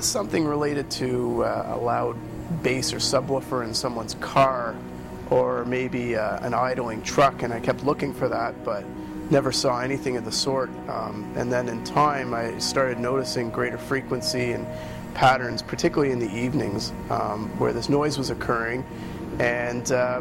[0.00, 2.16] something related to uh, a loud
[2.64, 4.74] bass or subwoofer in someone's car,
[5.32, 8.84] or maybe uh, an idling truck, and I kept looking for that, but
[9.30, 10.68] never saw anything of the sort.
[10.88, 14.66] Um, and then in time, I started noticing greater frequency and
[15.14, 18.84] patterns, particularly in the evenings, um, where this noise was occurring.
[19.38, 20.20] And uh,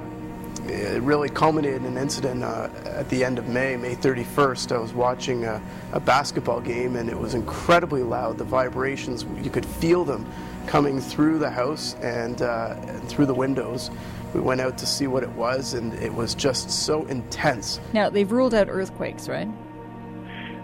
[0.67, 4.73] it really culminated in an incident uh, at the end of May, May 31st.
[4.73, 8.37] I was watching a, a, basketball game and it was incredibly loud.
[8.37, 10.25] The vibrations, you could feel them
[10.67, 13.89] coming through the house and, uh, and through the windows.
[14.33, 17.79] We went out to see what it was and it was just so intense.
[17.93, 19.49] Now, they've ruled out earthquakes, right?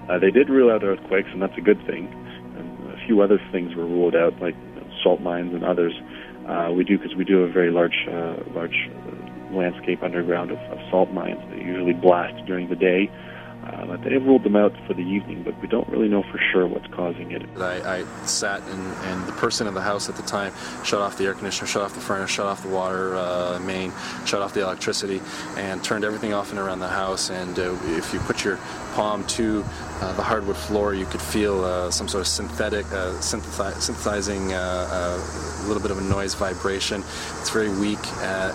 [0.09, 2.07] Uh, they did rule out earthquakes, and that's a good thing
[2.55, 4.55] And a few other things were ruled out, like
[5.03, 5.93] salt mines and others.
[6.47, 10.57] Uh, we do because we do a very large, uh, large uh, landscape underground of,
[10.71, 11.39] of salt mines.
[11.51, 13.11] They usually blast during the day.
[13.97, 16.67] But they ruled them out for the evening, but we don't really know for sure
[16.67, 17.43] what's causing it.
[17.57, 20.53] I, I sat and, and the person in the house at the time
[20.83, 23.91] shut off the air conditioner, shut off the furnace, shut off the water uh, main,
[24.25, 25.21] shut off the electricity,
[25.55, 27.29] and turned everything off and around the house.
[27.29, 28.57] And uh, if you put your
[28.93, 29.63] palm to
[30.01, 34.53] uh, the hardwood floor, you could feel uh, some sort of synthetic, uh, synthesi- synthesizing
[34.53, 35.17] a
[35.65, 37.01] little bit of a noise vibration.
[37.39, 37.99] It's very weak.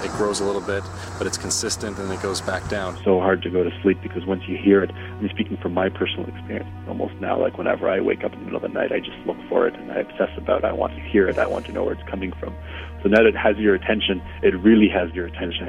[0.06, 0.84] it grows a little bit,
[1.18, 2.96] but it's consistent, and it goes back down.
[3.04, 5.88] So hard to go to sleep because once you hear it, I'm speaking from my
[5.88, 6.70] personal experience.
[6.88, 9.18] Almost now, like whenever I wake up in the middle of the night, I just
[9.26, 10.64] look for it and I obsess about it.
[10.64, 11.38] I want to hear it.
[11.38, 12.54] I want to know where it's coming from.
[13.02, 15.62] So now that it has your attention, it really has your attention.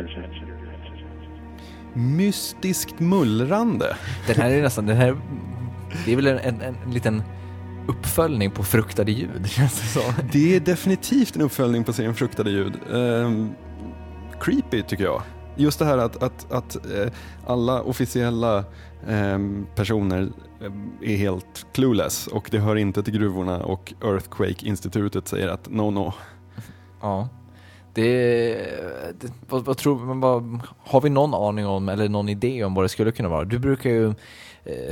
[1.96, 3.96] Mystiskt mullrande.
[4.28, 5.16] Den här är nästan, den här,
[6.06, 7.24] det är väl en, en, en liten
[7.88, 10.14] uppföljning på fruktade ljud, känns det som.
[10.32, 12.74] Det är definitivt en uppföljning på serien Fruktade ljud.
[12.90, 13.54] Um,
[14.40, 15.22] creepy tycker jag.
[15.56, 17.08] Just det här att, att, att uh,
[17.48, 18.64] alla officiella
[19.08, 20.30] um, personer
[21.02, 26.14] är helt clueless och det hör inte till gruvorna och Earthquake-institutet säger att no, no.
[27.02, 27.30] Ja.
[27.94, 28.54] Det,
[29.20, 32.86] det vad, vad, tror, vad, har vi någon aning om eller någon idé om vad
[32.86, 33.44] det skulle kunna vara?
[33.44, 34.14] Du brukar ju eh,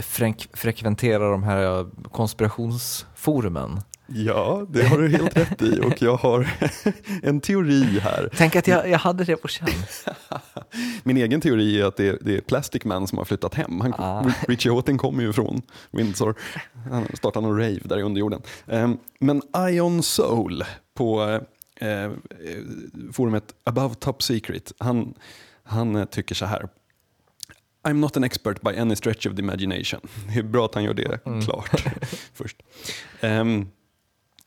[0.02, 3.80] frek, frekventera de här konspirationsforumen.
[4.14, 6.54] Ja, det har du helt rätt i och jag har
[7.24, 8.30] en teori här.
[8.38, 9.70] Tänk att jag, jag hade det på känn.
[11.04, 13.82] Min egen teori är att det är, det är Plastic Man som har flyttat hem.
[13.82, 14.32] Han, ah.
[14.48, 16.36] Richie Houghton kommer ju från Windsor.
[16.90, 18.42] Han startade någon rave där i underjorden.
[18.66, 21.40] Um, men Ion Soul på
[21.76, 22.12] eh,
[23.12, 25.14] forumet Above Top Secret, han,
[25.64, 26.68] han eh, tycker så här.
[27.84, 30.02] I'm not an expert by any stretch of the imagination.
[30.34, 31.42] Det är bra att han gör det mm.
[31.42, 31.84] klart
[32.34, 32.58] först.
[33.22, 33.68] Um,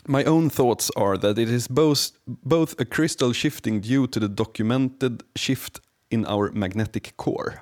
[0.06, 4.28] My own thoughts are that it is both, both a crystal shifting due to the
[4.28, 7.52] documented shift in our magnetic core.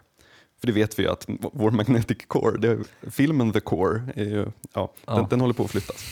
[0.61, 2.79] För det vet vi ju att vår magnetic core, det,
[3.11, 5.15] filmen The Core, ju, ja, ja.
[5.15, 6.05] Den, den håller på att flyttas.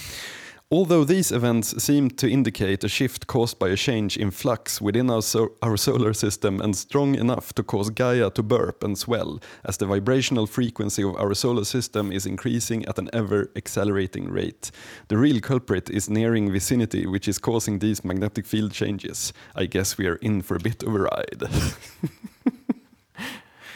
[0.73, 5.11] Although these events seem to indicate a shift caused by a change in flux within
[5.11, 9.41] our, so our, solar system and strong enough to cause Gaia to burp and swell,
[9.65, 14.71] as the vibrational frequency of our solar system is increasing at an ever accelerating rate.
[15.09, 19.33] The real culprit is nearing vicinity, which is causing these magnetic field changes.
[19.57, 21.43] I guess we are in for a bit of a ride.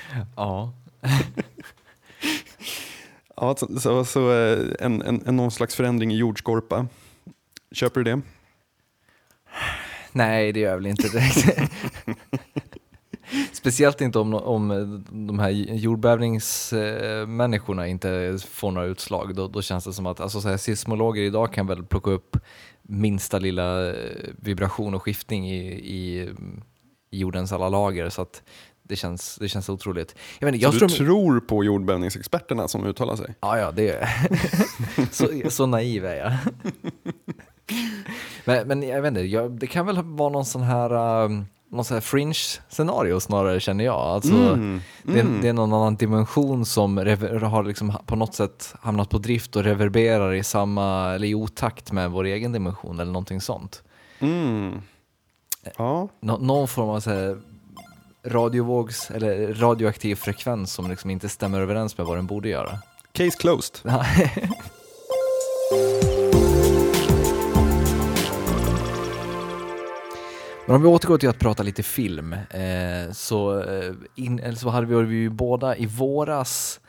[0.36, 0.68] ja.
[3.36, 6.86] Ja, så, så, så eh, en, en, en, någon slags förändring i jordskorpa.
[7.72, 8.20] Köper du det?
[10.12, 11.46] Nej, det gör jag väl inte direkt.
[13.52, 14.68] Speciellt inte om, om
[15.10, 19.34] de här jordbävningsmänniskorna inte får några utslag.
[19.34, 22.36] Då, då känns det som att alltså, så här, seismologer idag kan väl plocka upp
[22.82, 23.94] minsta lilla eh,
[24.36, 26.28] vibration och skiftning i, i,
[27.10, 28.08] i jordens alla lager.
[28.08, 28.42] Så att
[28.88, 30.14] det känns, det känns otroligt.
[30.38, 33.34] Jag vet, jag så du tror på jordbävningsexperterna som uttalar sig?
[33.40, 34.08] Ja, ja, det är
[35.10, 36.32] så, så naiv är jag.
[38.44, 41.84] men, men jag vet inte, jag, det kan väl vara någon sån här, um, någon
[41.84, 44.00] sån här fringe-scenario snarare känner jag.
[44.00, 45.40] Alltså, mm, det, mm.
[45.40, 49.64] det, är någon annan dimension som har liksom på något sätt hamnat på drift och
[49.64, 53.82] reverberar i samma, eller i otakt med vår egen dimension eller någonting sånt.
[54.18, 54.82] Mm.
[55.76, 56.08] Ja.
[56.20, 57.38] Nå, någon form av så här,
[58.26, 62.78] radiovågs eller radioaktiv frekvens som liksom inte stämmer överens med vad den borde göra.
[63.12, 63.76] Case closed.
[70.66, 75.04] Men om vi återgår till att prata lite film, eh, så, eh, in, så hade
[75.04, 76.80] vi ju båda i våras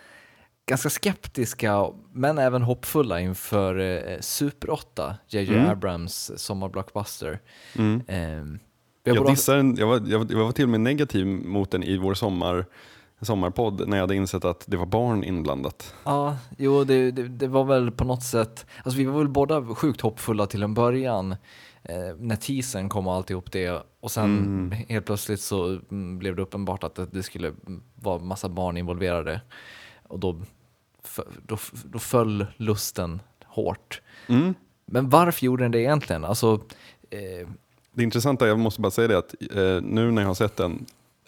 [0.65, 5.69] ganska skeptiska, men även hoppfulla inför eh, Super 8, JJ Mm.
[5.69, 7.39] Abrams sommarblockbuster.
[7.75, 8.01] Mm.
[8.07, 8.59] Eh,
[9.05, 11.83] Jag, dissar den, jag, var, jag, var- jag var till och med negativ mot den
[11.83, 12.65] i vår sommar,
[13.21, 15.95] sommarpodd när jag hade insett att det var barn inblandat.
[16.03, 19.65] Ja, jo det, det, det var väl på något sätt, alltså vi var väl båda
[19.75, 21.31] sjukt hoppfulla till en början.
[21.83, 24.71] Eh, när teasern kom och alltihop det och sen Mm.
[24.89, 27.53] helt plötsligt så mm, blev det uppenbart att det, det skulle
[27.95, 29.41] vara massa barn involverade.
[30.07, 30.41] Och då,
[31.47, 34.01] då, då föll lusten hårt.
[34.27, 34.53] Mm.
[34.85, 36.25] Men varför gjorde den det egentligen?
[36.25, 36.59] Alltså,
[37.09, 37.47] eh,
[37.95, 40.85] Det intressanta, jag måste bara säga det, att eh, nu när jag har sett den,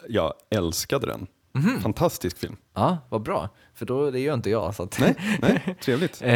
[0.10, 1.28] jag älskade den.
[1.52, 1.80] Mhm.
[1.82, 2.56] Fantastisk film.
[2.74, 3.50] ja, vad bra.
[3.74, 4.76] För då, det gör inte jag.
[4.76, 6.22] Så att, Nej, nej, trevligt.
[6.22, 6.30] Eh,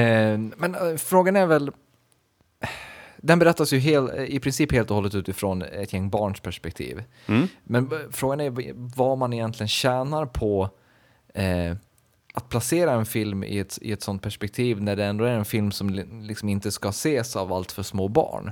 [0.57, 1.71] men eh, frågan är väl,
[3.17, 7.03] den berättas ju hel, i princip helt och hållet utifrån ett gäng barns perspektiv.
[7.25, 7.47] Mm.
[7.63, 10.69] Men eh, frågan är vad man egentligen tjänar på
[11.34, 11.75] eh,
[12.34, 15.45] att placera en film i ett, i ett sånt perspektiv när det ändå är en
[15.45, 18.51] film som li- liksom inte ska ses av allt för små barn.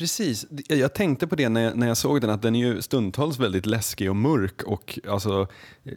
[0.00, 2.82] Precis, jag tänkte på det när jag, när jag såg den, att den är ju
[2.82, 5.46] stundtals väldigt läskig och mörk och alltså,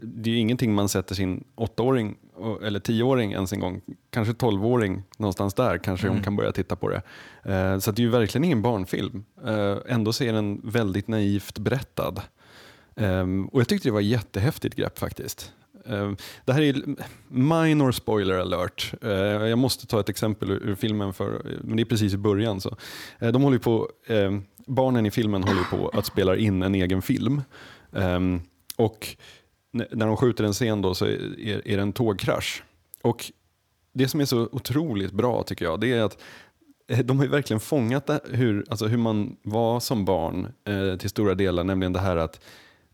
[0.01, 2.15] det är ju ingenting man sätter sin åttaåring
[2.63, 6.89] eller tioåring ens en gång, kanske tolvåring någonstans där kanske hon kan börja titta på
[6.89, 7.01] det.
[7.43, 9.25] Eh, så det är ju verkligen ingen barnfilm.
[9.45, 12.21] Eh, ändå så är den väldigt naivt berättad.
[12.95, 15.51] Ehm, och jag tyckte det var ett jättehäftigt grepp faktiskt.
[15.85, 16.11] Eh,
[16.45, 16.75] det här är
[17.27, 18.93] minor spoiler alert.
[19.01, 22.61] Eh, jag måste ta ett exempel ur, filmen, för, men det är precis i början.
[22.61, 22.77] Så.
[23.19, 23.89] Eh, de håller på,
[24.67, 27.41] barnen i filmen håller på att spela in en egen film.
[27.95, 28.41] Ehm,
[28.75, 29.07] och
[29.71, 32.63] när de skjuter en scen då så är, det en tågkrasch.
[33.01, 33.31] Och
[33.93, 36.17] det som är så otroligt bra tycker jag, det är att
[37.03, 41.09] de har ju verkligen fångat det, hur, alltså hur man var som barn eh, till
[41.09, 42.39] stora delar, nämligen det här att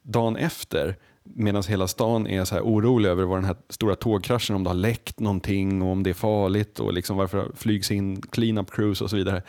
[0.02, 0.96] dagen efter,
[1.36, 4.70] medan hela stan är så här orolig över vad den här stora tågkraschen, om det
[4.70, 9.02] har läckt någonting och om det är farligt och liksom varför flygs in clean-up crews
[9.02, 9.44] och så vidare.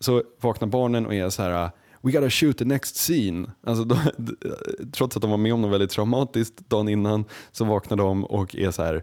[0.00, 3.50] Så vaknar barnen och är så här We gotta shoot the next scene.
[3.66, 3.98] Alltså då,
[4.92, 8.56] trots att de var med om något väldigt traumatiskt dagen innan så vaknar de och
[8.56, 9.02] är så här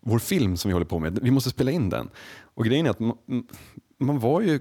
[0.00, 2.10] vår film som vi håller på med, vi måste spela in den.
[2.40, 3.16] Och grejen är att man,
[3.98, 4.60] man var ju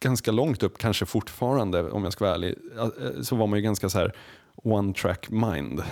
[0.00, 3.62] ganska långt upp, kanske fortfarande om jag ska vara ärlig, eh, så var man ju
[3.62, 4.12] ganska så här
[4.54, 5.82] one track mind.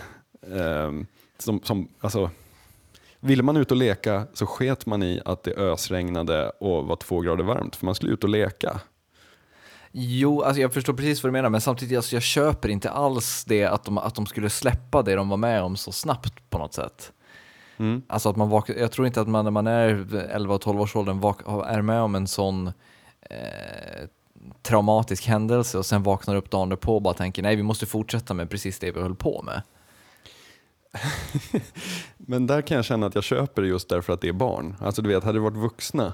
[0.53, 1.07] Ehm,
[1.39, 2.31] som, som, alltså,
[3.21, 7.21] ville man ut och leka så sket man i att det ösregnade och var två
[7.21, 8.81] grader varmt, för man skulle ut och leka.
[9.93, 13.45] Jo, alltså jag förstår precis vad du menar, men samtidigt alltså jag köper inte alls
[13.45, 16.59] det att de, att de skulle släppa det de var med om så snabbt på
[16.59, 17.13] något sätt.
[17.77, 18.03] Mm.
[18.09, 20.81] Alltså att man vakar, jag tror inte att man när man är 11 och 12
[20.81, 22.67] års åldern vak, är med om en sån
[23.21, 24.09] eh,
[24.63, 28.35] traumatisk händelse och sen vaknar upp dagen därpå och bara tänker nej vi måste fortsätta
[28.35, 29.63] med precis det vi höll på med.
[32.17, 34.77] Men där kan jag känna att jag köper det just därför att det är barn.
[34.81, 36.13] Alltså du vet, hade det varit vuxna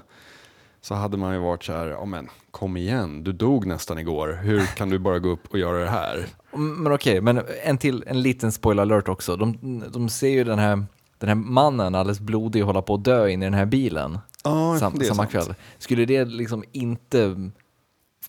[0.81, 4.39] så hade man ju varit så här, ja men kom igen, du dog nästan igår,
[4.43, 6.25] hur kan du bara gå upp och göra det här?
[6.53, 9.35] Mm, Men okej, men en till, en liten spoiler alert också.
[9.35, 10.85] De, de ser ju den här,
[11.17, 14.77] den här mannen alldeles blodig hålla på att dö in i den här bilen Ja,
[14.79, 15.31] sam, samma sant.
[15.31, 15.55] kväll.
[15.77, 17.49] Skulle det liksom inte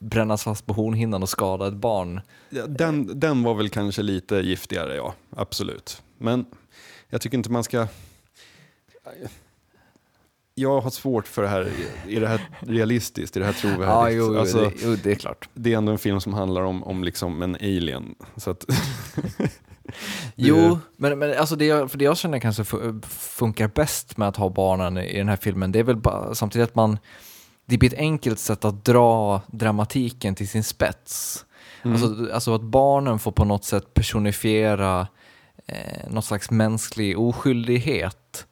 [0.01, 2.21] brännas fast på hornhinnan och skada ett barn?
[2.51, 5.15] Ja, Den, den var väl kanske lite giftigare, ja.
[5.37, 6.03] Absolut.
[6.19, 6.45] Men
[7.09, 7.87] jag tycker inte man ska...
[10.55, 11.71] Jag har svårt för det här.
[12.09, 13.37] Är det här realistiskt?
[13.37, 13.87] Är det här trovärdigt?
[13.87, 15.49] Ja, jo, jo, Alltså, det, jo, det är klart.
[15.55, 18.15] det är ändå en film som handlar om, om liksom en alien.
[18.37, 18.65] Så att,
[20.35, 24.29] Jo, men, men alltså det, jag, för det jag känner kanske fu- funkar bäst med
[24.29, 26.99] att ha barnen i den här filmen, det är väl bara, samtidigt att man,
[27.67, 31.45] det blir ett enkelt sätt att dra dramatiken till sin spets.
[31.83, 35.07] Alltså, alltså att barnen får på något sätt personifiera
[35.67, 38.47] eh, något slags mänsklig oskyldighet.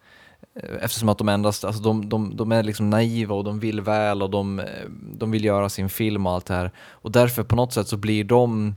[0.60, 3.80] Eh, Eftersom att de endast, alltså de, de, de är liksom naiva och de vill
[3.80, 4.66] väl och de, eh,
[5.12, 6.70] de vill göra sin film och allt det här.
[6.76, 8.74] Och därför på något sätt så blir de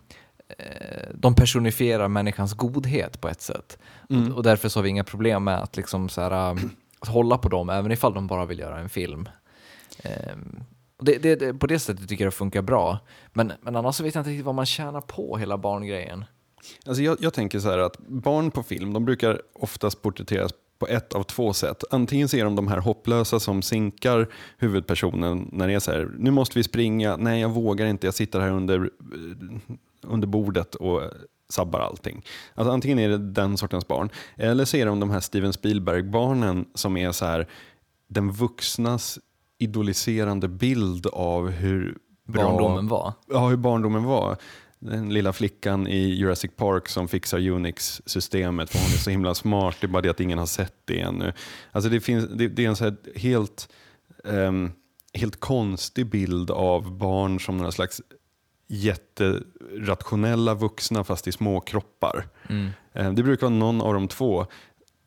[0.58, 3.78] eh, de personifierar människans godhet på ett sätt.
[4.10, 4.34] Mm.
[4.34, 6.32] Och, därför så har vi inga problem med att, liksom så här,
[7.00, 9.30] att hålla på dem, även ifall de bara vill göra en film.
[10.04, 10.64] Ehm,
[10.98, 13.00] och det, det, det, på det sättet tycker jag det funkar bra.
[13.34, 16.26] Men, men annars så vet jag inte riktigt vad man tjänar på hela barngrejen.
[16.86, 20.88] Alltså jag, jag tänker så här att barn på film, de brukar oftast porträtteras på
[20.88, 21.84] ett av två sätt.
[21.91, 24.28] Antingen ser de de här hopplösa som sinkar
[24.58, 28.14] huvudpersonen när det är så här, nu måste vi springa, nej jag vågar inte, jag
[28.14, 29.68] sitter här under, eh,
[30.02, 31.02] under bordet och
[31.50, 32.26] sabbar allting.
[32.54, 36.66] Alltså antingen är det den sortens barn, eller så är de de här Steven Spielberg-barnen
[36.74, 37.48] som är så här,
[38.08, 39.20] den vuxnas
[39.60, 41.97] idoliserande bild av hur
[42.28, 43.14] bra Barndomen var.
[43.30, 44.38] ja, hur barndomen var.
[44.80, 49.76] den lilla flickan i Jurassic Park som fixar Unix-systemet för hon är så himla smart,
[49.82, 51.34] det är bara det att ingen har sett det ännu.
[51.72, 53.70] Alltså det, finns, det, det är en så helt,
[54.24, 54.72] um,
[55.14, 58.01] helt konstig bild av barn som några slags
[58.68, 62.28] jätterationella vuxna fast i små kroppar.
[62.49, 62.70] Mm.
[62.93, 64.45] Eh, Det brukar vara någon av de två.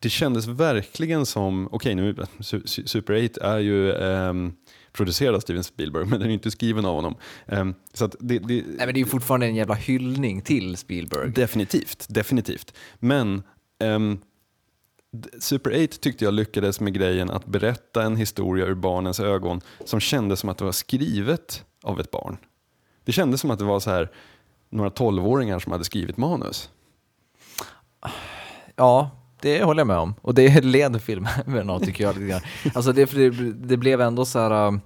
[0.01, 4.53] Det kändes verkligen som, okej nu, Su- Su- Super 8 är ju ehm,
[4.91, 7.15] producerad av Steven Spielberg men den är inte skriven av honom.
[7.47, 11.31] Ehm, så det, det, Nej, men det är fortfarande en jävla hyllning till Spielberg.
[11.31, 12.73] Definitivt, definitivt.
[12.99, 13.43] Men
[15.13, 19.61] d- Super 8 tyckte jag lyckades med grejen att berätta en historia ur barnens ögon
[19.85, 22.37] som kändes som att det var skrivet av ett barn.
[23.05, 24.11] Det kändes som att det var så här
[24.69, 26.69] några tolvåringar som hade skrivit manus.
[28.75, 29.11] Ja,
[29.41, 30.13] det håller jag med om.
[30.21, 32.15] Och det leder filmen av tycker jag.
[32.15, 32.41] Lite grann.
[32.73, 34.67] Alltså det, för det, det blev ändå så här...
[34.67, 34.81] Um,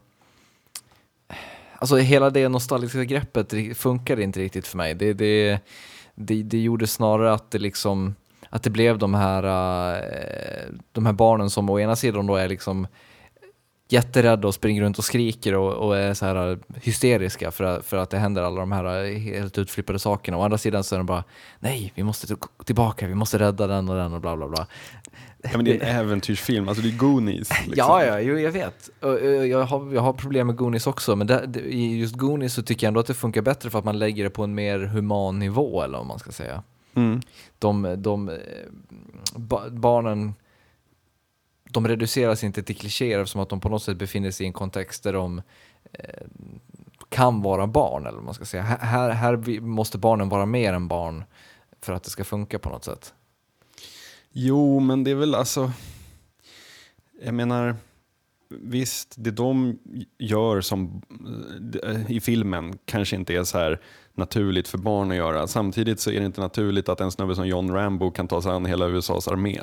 [1.75, 4.95] alltså hela det nostalgiska greppet funkade inte riktigt för mig.
[4.95, 5.59] Det, det,
[6.15, 8.15] det, det gjorde snarare att det liksom
[8.49, 12.47] att det blev de här, uh, de här barnen som å ena sidan då är
[12.47, 12.87] liksom
[13.87, 17.97] jätterädda och springer runt och skriker och, och är så här hysteriska för att, för
[17.97, 20.37] att det händer alla de här helt utflippade sakerna.
[20.37, 21.23] Å andra sidan så är de bara,
[21.59, 24.67] nej, vi måste tillbaka, vi måste rädda den och den och bla bla bla.
[25.43, 27.49] Ja, men det är en äventyrsfilm, alltså det är Goonies.
[27.67, 27.73] Liksom.
[27.75, 28.89] Ja, ja, jo, jag vet.
[29.49, 32.85] Jag har, jag har problem med Goonies också, men det, i just Goonies så tycker
[32.85, 35.39] jag ändå att det funkar bättre för att man lägger det på en mer human
[35.39, 36.63] nivå, eller vad man ska säga.
[36.93, 37.21] Mm.
[37.59, 38.35] De, de eh,
[39.35, 40.33] ba, barnen,
[41.75, 44.53] de reduceras inte till klichéer eftersom att de på något sätt befinner sig i en
[44.53, 45.41] kontext där de
[45.93, 46.25] eh,
[47.09, 48.63] kan vara barn, eller vad man ska säga.
[48.63, 51.23] Här, här, måste barnen vara mer än barn
[51.81, 53.13] för att det ska funka på något sätt.
[54.31, 55.71] Jo, men det är väl alltså...
[57.21, 57.75] Jag menar,
[58.49, 59.79] visst, det de
[60.17, 61.01] gör som
[61.83, 63.81] eh, i filmen kanske inte är så här
[64.13, 65.47] naturligt för barn att göra.
[65.47, 68.51] Samtidigt så är det inte naturligt att en snubbe som John Rambo kan ta sig
[68.51, 69.59] an hela USAs armé.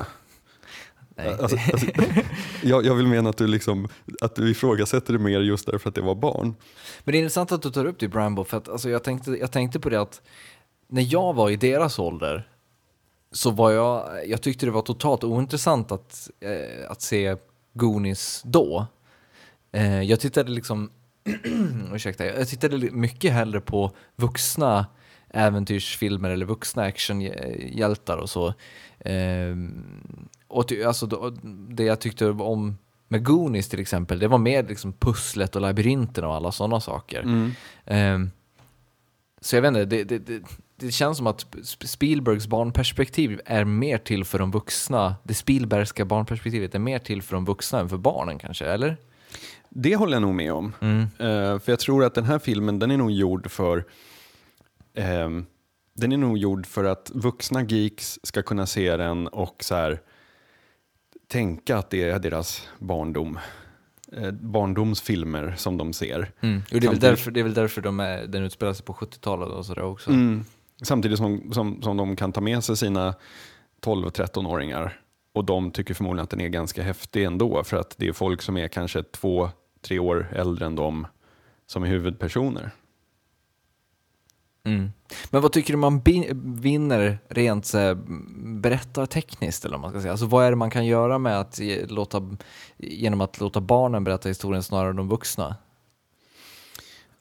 [1.15, 1.27] Nej.
[1.27, 1.87] Alltså, alltså,
[2.63, 3.87] jag, jag vill mena att du, liksom,
[4.21, 6.55] att du ifrågasätter det mer just därför att det var barn.
[7.03, 9.31] Men det är intressant att du tar upp det Brambo, för att alltså, jag, tänkte,
[9.31, 10.21] jag tänkte på det att
[10.87, 12.49] när jag var i deras ålder
[13.31, 17.35] så var jag, jag tyckte det var totalt ointressant att, eh, att se
[17.73, 18.87] Goonies då.
[19.71, 20.91] Eh, jag tittade liksom,
[21.93, 24.85] ursäkta, jag tittade mycket hellre på vuxna
[25.29, 28.47] äventyrsfilmer eller vuxna actionhjältar och så.
[28.99, 29.55] Eh,
[30.53, 31.29] och ty, alltså, då,
[31.69, 32.77] det jag tyckte om
[33.07, 37.51] med Goonies till exempel, det var mer liksom pusslet och labyrinten och alla sådana saker.
[37.85, 38.31] Ehm,
[39.41, 40.43] så jag vet inte, det, det, det,
[40.75, 45.15] det känns som att Sp- Spielbergs barnperspektiv är mer till för de vuxna.
[45.23, 48.97] Det Spielbergska barnperspektivet är mer till för de vuxna än för barnen kanske, eller?
[49.69, 50.73] Det håller jag nog med om.
[50.81, 51.01] Mm.
[51.01, 53.85] Eh, för jag tror att den här filmen, den är nog gjord för
[54.93, 55.45] ehm,
[55.93, 60.01] den är nog gjord för att vuxna geeks ska kunna se den och så här,
[61.27, 63.39] tänka att det är deras barndom.
[64.11, 66.31] Eh, barndomsfilmer som de ser.
[66.41, 66.61] Mm.
[66.73, 68.93] Och det, är väl därför, det är väl därför de är, den utspelar sig på
[68.93, 70.09] 70-talet och sådär också.
[70.09, 70.43] Mm.
[70.81, 73.15] Samtidigt som, som, som de kan ta med sig sina
[73.81, 74.99] 12-13-åringar
[75.33, 78.41] och de tycker förmodligen att den är ganska häftig ändå för att det är folk
[78.41, 79.49] som är kanske två,
[79.81, 81.07] tre år äldre än de
[81.65, 82.71] som är huvudpersoner.
[84.65, 84.91] Mm.
[85.29, 86.01] Men vad tycker du man
[86.61, 87.71] vinner rent
[88.37, 89.65] berättartekniskt?
[89.65, 90.11] Eller vad man ska säga?
[90.11, 92.37] Alltså, vad är det man kan göra med att låta,
[92.77, 95.55] genom att låta barnen berätta historien snarare än de vuxna?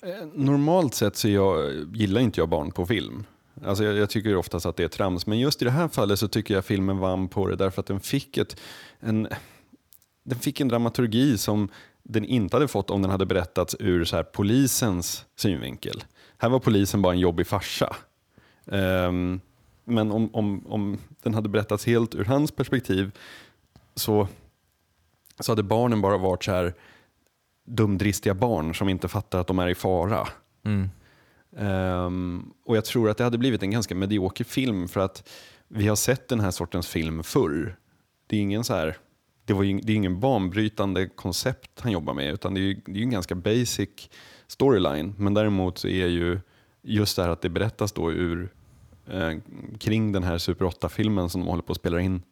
[0.02, 3.24] Eh, normalt sett så jag, gillar inte jag barn på film.
[3.64, 6.18] Alltså jag, jag tycker oftast att det är trams, men just i det här fallet
[6.18, 8.56] så tycker jag filmen vann på det därför att den fick, ett,
[9.00, 9.28] en,
[10.24, 11.68] den fick en dramaturgi som
[12.02, 16.04] den inte hade fått om den hade berättats ur så här polisens synvinkel.
[16.42, 17.96] Här var polisen bara en jobbig farsa.
[18.66, 19.40] Ehm,
[19.84, 23.10] men om, om, om den hade berättats helt ur hans perspektiv
[23.94, 24.28] så,
[25.40, 26.74] så hade barnen bara varit så här
[27.64, 30.28] dumdristiga barn som inte fattar att de är i fara.
[30.64, 30.90] Mm.
[31.56, 35.28] Ehm, och jag tror att det hade blivit en ganska medioker film för att
[35.68, 37.76] vi har sett den här sortens film förr.
[38.26, 38.96] Det är ingen så här,
[39.44, 42.74] det, var ju, det är ingen banbrytande koncept han jobbar med utan det är ju
[42.74, 44.08] det är ju en ganska basic
[44.52, 45.14] storyline.
[45.18, 46.40] Men däremot så är ju
[46.82, 48.52] just det här att det berättas då ur
[49.10, 49.30] eh,
[49.78, 52.22] kring den här Super 8-filmen som de håller på att spela in.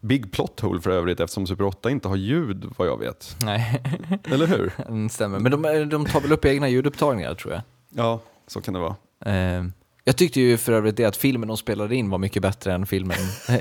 [0.00, 3.36] Big plot hole för övrigt eftersom Super 8 inte har ljud vad jag vet.
[3.44, 3.82] Nej,
[4.24, 4.72] Eller hur?
[5.04, 5.38] det stämmer.
[5.38, 7.62] Men de, de tar väl upp egna ljudupptagningar tror jag.
[7.90, 8.96] Ja, så kan det vara.
[9.26, 9.64] Eh,
[10.04, 12.86] jag tyckte ju för övrigt det att filmen de spelade in var mycket bättre än
[12.86, 13.16] filmen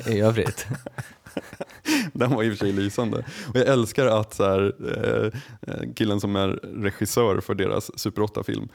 [0.08, 0.68] i övrigt.
[2.14, 3.18] Den var i och för sig lysande.
[3.50, 6.48] Och jag älskar att så här, eh, killen som är
[6.84, 8.70] regissör för deras Super 8-film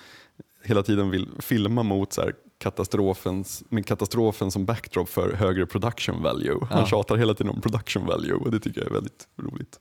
[0.65, 6.23] hela tiden vill filma mot så här, katastrofens, med katastrofen som backdrop för högre production
[6.23, 6.59] value.
[6.71, 6.87] Han Ja.
[6.87, 9.79] tjatar hela tiden om production value och det tycker jag är väldigt roligt.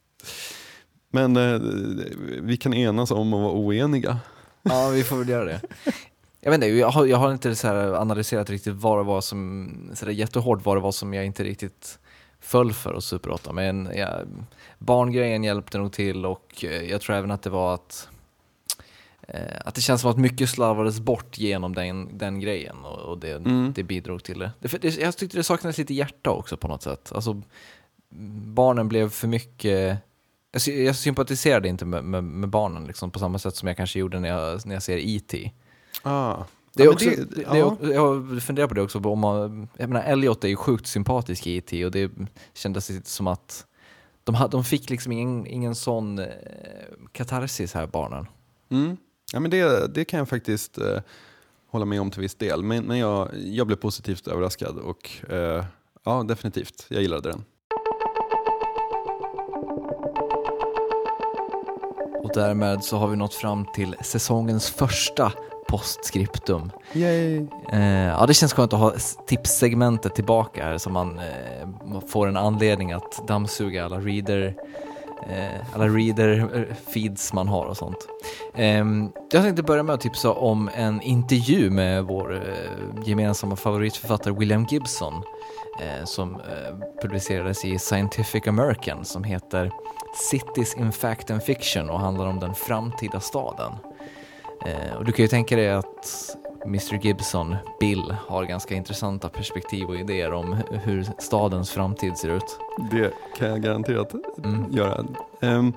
[1.12, 1.60] Men eh,
[2.42, 4.18] vi kan enas om att vara oeniga.
[4.64, 5.62] Ja, vi får väl göra det.
[6.42, 9.72] Jag vet inte, jag har, jag har inte så analyserat riktigt vad det var som,
[9.94, 12.00] så där jättehårt vad det var som jag inte riktigt
[12.48, 13.54] föll för hos Super 8.
[13.54, 14.20] Men ja,
[14.78, 18.10] barngrejen hjälpte nog till och eh, jag tror även att det var att
[19.22, 23.18] eh, att det känns som att mycket slarvades bort genom den, den grejen och, och
[23.18, 23.74] det, Mm.
[23.76, 24.52] det bidrog till det.
[24.60, 24.98] det, det.
[24.98, 27.12] Jag tyckte det saknades lite hjärta också på något sätt.
[27.16, 27.42] Alltså,
[28.56, 29.98] barnen blev för mycket
[30.52, 34.00] jag, jag sympatiserade inte med, med, med barnen liksom, på samma sätt som jag kanske
[34.00, 35.52] gjorde när jag, när jag ser E.T.
[36.04, 36.44] Ah.
[36.78, 37.78] Det är Ja, också, det- det, ja.
[37.82, 40.88] det är, jag funderar på det också, om man, jag menar Elliot är ju sjukt
[40.88, 41.86] sympatisk i E.T.
[41.86, 42.12] och det
[42.54, 43.66] kändes lite som att
[44.24, 46.26] de, ha- de fick liksom ingen, ingen sån eh,
[47.12, 48.28] katarsis här barnen.
[48.70, 48.98] Mm.
[49.34, 51.00] Ja, men det, det kan jag faktiskt eh,
[51.72, 52.64] hålla med om till viss del.
[52.64, 55.66] Men, men jag, jag blev positivt överraskad och eh,
[56.04, 56.86] ja, definitivt.
[56.90, 57.44] Jag gillade den.
[62.24, 65.34] Och därmed så har vi nått fram till säsongens första
[65.70, 66.72] postskriptum.
[66.94, 67.48] Yay.
[67.72, 68.94] Eh, ja, det känns skönt att ha
[69.28, 74.56] tipssegmentet tillbaka här så man eh, får en anledning att dammsuga alla reader
[75.30, 78.08] eh, alla reader eh, feeds man har och sånt.
[78.56, 84.34] Ehm, jag tänkte börja med att tipsa om en intervju med vår eh, gemensamma favoritförfattare
[84.34, 85.14] William Gibson
[85.82, 86.38] eh, som
[87.02, 89.72] publicerades i Scientific American som heter
[90.32, 93.72] Cities in Fact and Fiction och handlar om den framtida staden.
[94.66, 96.36] Eh, och du kan ju tänka dig att
[96.66, 102.30] Mr Gibson, Bill, har ganska intressanta perspektiv och idéer om hu- hur stadens framtid ser
[102.30, 102.60] ut.
[102.92, 104.66] Det kan jag garanterat Mm.
[104.72, 105.06] göra.
[105.42, 105.74] Ehm,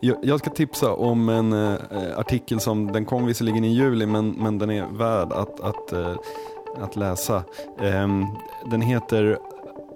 [0.00, 1.74] jag, jag ska tipsa om en eh,
[2.16, 6.14] artikel som, den kom visserligen i juli men, men den är värd att, att, eh,
[6.82, 7.42] att läsa.
[7.80, 8.26] Ehm,
[8.70, 9.38] den heter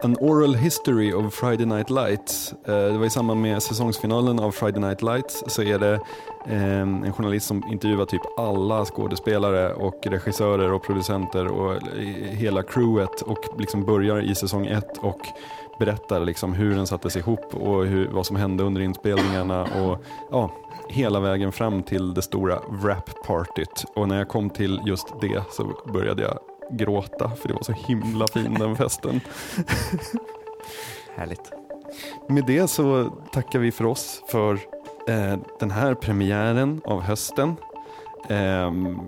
[0.03, 2.53] An Oral History of Friday Night Lights.
[2.53, 6.01] Eh, det var i samband med säsongsfinalen av Friday Night Lights så är det
[6.47, 11.79] ehm, en journalist som intervjuar typ alla skådespelare och regissörer och producenter och eh,
[12.31, 15.21] hela crewet och liksom börjar i säsong ett och
[15.79, 20.51] berättar liksom hur den sattes ihop och hur, vad som hände under inspelningarna och ja,
[20.89, 23.85] hela vägen fram till det stora wrap-partyt.
[23.95, 26.39] Och när jag kom till just det så började jag
[26.71, 29.21] gråta för det var så himla fin den festen.
[31.17, 31.53] Härligt.
[32.29, 34.53] Med det så tackar vi för oss för
[35.09, 37.57] eh, den här premiären av hösten.
[38.29, 38.99] Ehm,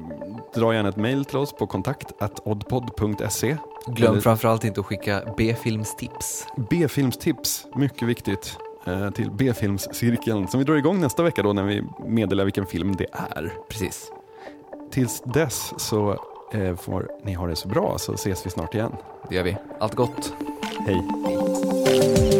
[0.55, 2.13] dra gärna ett mejl till oss på kontakt
[2.45, 3.57] oddpod.se.
[3.87, 6.47] Glöm Eller- framförallt inte att skicka B-filmstips.
[6.71, 8.57] B-filmstips, mycket viktigt,
[8.87, 12.97] eh, till B-filmscirkeln som vi drar igång nästa vecka då när vi meddelar vilken film
[12.97, 13.53] det är.
[13.69, 14.13] Precis.
[14.91, 16.17] Tills dess så
[16.55, 18.93] eh, får ni ha det så bra så ses vi snart igen.
[19.29, 19.57] Det gör vi.
[19.81, 20.33] Allt gott.
[20.87, 22.38] Hej.